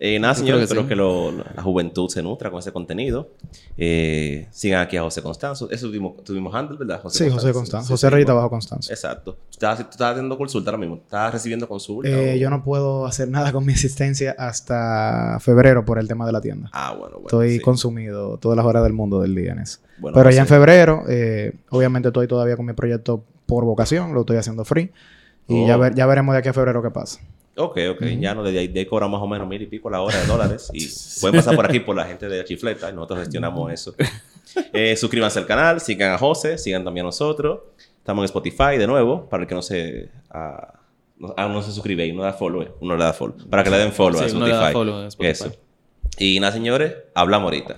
Eh, 0.02 0.18
nada, 0.18 0.34
Yo 0.34 0.40
señores, 0.40 0.70
creo 0.70 0.84
espero 0.84 0.84
que 0.84 0.88
que, 0.88 0.94
sí. 0.96 1.44
lo- 1.46 1.54
la 1.56 1.62
juventud 1.62 2.08
se 2.10 2.22
nutra 2.24 2.50
con 2.50 2.60
ese 2.60 2.72
contenido. 2.72 3.32
Eh, 3.78 4.48
sigan 4.50 4.82
aquí 4.82 4.96
a 4.96 5.02
José 5.02 5.22
Constanzo. 5.22 5.70
Eso 5.70 5.88
tuvimos, 5.88 6.24
tuvimos 6.24 6.56
handle, 6.56 6.78
¿verdad? 6.78 7.02
Sí, 7.10 7.30
José 7.30 7.52
Constanzo. 7.52 7.88
Sí, 7.88 7.94
José 7.94 8.08
sí, 8.08 8.12
bueno. 8.24 8.36
bajo 8.36 8.50
Constanzo. 8.50 8.92
Exacto. 8.94 9.34
¿Tú 9.34 9.40
estás, 9.52 9.78
tú 9.80 9.88
estás 9.92 10.12
haciendo 10.12 10.38
consulta 10.38 10.70
ahora 10.72 10.80
mismo? 10.80 10.96
¿Estás 10.96 11.34
recibiendo 11.34 11.68
consulta? 11.68 12.10
Eh, 12.10 12.34
o- 12.34 12.38
yo 12.38 12.50
no 12.50 12.64
puedo 12.64 13.06
hacer 13.06 13.28
nada 13.28 13.52
con 13.52 13.66
mi 13.66 13.74
asistencia 13.74 14.36
hasta 14.38 15.38
febrero 15.42 15.84
por 15.84 16.00
el 16.00 16.08
tema 16.08 16.26
de 16.26 16.32
la 16.32 16.40
tienda. 16.42 16.70
Ah, 16.72 16.92
bueno, 16.98 17.16
bueno. 17.20 17.26
Estoy 17.28 17.60
consumido 17.60 18.38
todas 18.38 18.56
las 18.56 18.66
horas 18.66 18.84
del 18.84 18.94
mundo 18.94 19.20
del 19.22 19.36
día 19.36 19.52
en 19.52 19.60
eso. 19.60 19.80
Bueno, 19.98 20.16
Pero 20.16 20.30
ya 20.32 20.42
en 20.42 20.48
febrero, 20.48 21.04
eh, 21.10 21.54
obviamente 21.72 22.08
estoy 22.08 22.28
todavía 22.28 22.56
con 22.56 22.66
mi 22.66 22.72
proyecto 22.74 23.24
por 23.46 23.66
vocación, 23.66 24.14
lo 24.14 24.22
estoy 24.22 24.38
haciendo 24.38 24.64
free. 24.64 24.92
Y 25.48 25.64
Oh. 25.64 25.68
ya, 25.68 25.76
ver- 25.78 25.96
ya 25.96 26.06
veremos 26.06 26.34
de 26.34 26.40
aquí 26.40 26.48
a 26.50 26.54
febrero 26.54 26.82
qué 26.82 26.92
pasa. 26.92 27.20
Ok, 27.60 27.78
ok. 27.92 28.02
Ya 28.20 28.34
no, 28.34 28.42
de 28.44 28.58
ahí, 28.58 28.68
de 28.70 28.80
ahí 28.80 28.86
cobran 28.86 29.12
más 29.12 29.22
o 29.22 29.28
menos 29.28 29.48
mil 29.48 29.62
y 29.62 29.66
pico 29.68 29.90
la 29.90 30.02
hora 30.02 30.18
de 30.20 30.26
dólares. 30.26 30.70
Y 30.74 30.88
pueden 31.22 31.36
pasar 31.38 31.56
por 31.56 31.66
aquí 31.66 31.80
por 31.82 31.96
la 31.96 32.06
gente 32.06 32.28
de 32.30 32.44
Chifleta 32.46 32.90
y 32.90 32.94
nosotros 32.94 33.20
gestionamos 33.20 33.72
eso. 33.72 33.94
Eh, 34.74 34.96
suscríbanse 34.96 35.40
al 35.40 35.46
canal, 35.46 35.80
sigan 35.82 36.14
a 36.14 36.18
José, 36.18 36.58
sigan 36.58 36.84
también 36.84 37.06
a 37.06 37.10
nosotros. 37.10 37.60
Estamos 37.98 38.24
en 38.24 38.26
Spotify 38.26 38.78
de 38.78 38.88
nuevo, 38.88 39.28
para 39.30 39.44
el 39.44 39.48
que 39.50 39.56
no 39.56 39.62
se... 39.62 40.10
ah, 40.32 40.74
no, 41.18 41.34
ah, 41.36 41.48
no 41.50 41.62
se 41.62 41.72
suscribe 41.74 42.06
y 42.08 42.14
no 42.14 42.24
da 42.24 42.32
follow, 42.32 42.62
eh. 42.62 42.72
uno 42.80 42.96
le 42.96 43.04
da 43.04 43.12
follow. 43.14 43.36
Para 43.50 43.62
que 43.64 43.70
le 43.70 43.78
den 43.78 43.92
follow 43.92 44.22
a 44.22 44.30
Sí, 44.30 44.36
le 44.36 44.46
Spotify. 44.46 44.52
da 44.64 44.72
follow 44.72 44.96
a 44.96 45.08
Spotify. 45.08 45.32
Eso. 45.32 45.52
Y 46.18 46.40
nada, 46.40 46.54
señores, 46.54 46.94
hablamos 47.14 47.46
ahorita. 47.48 47.76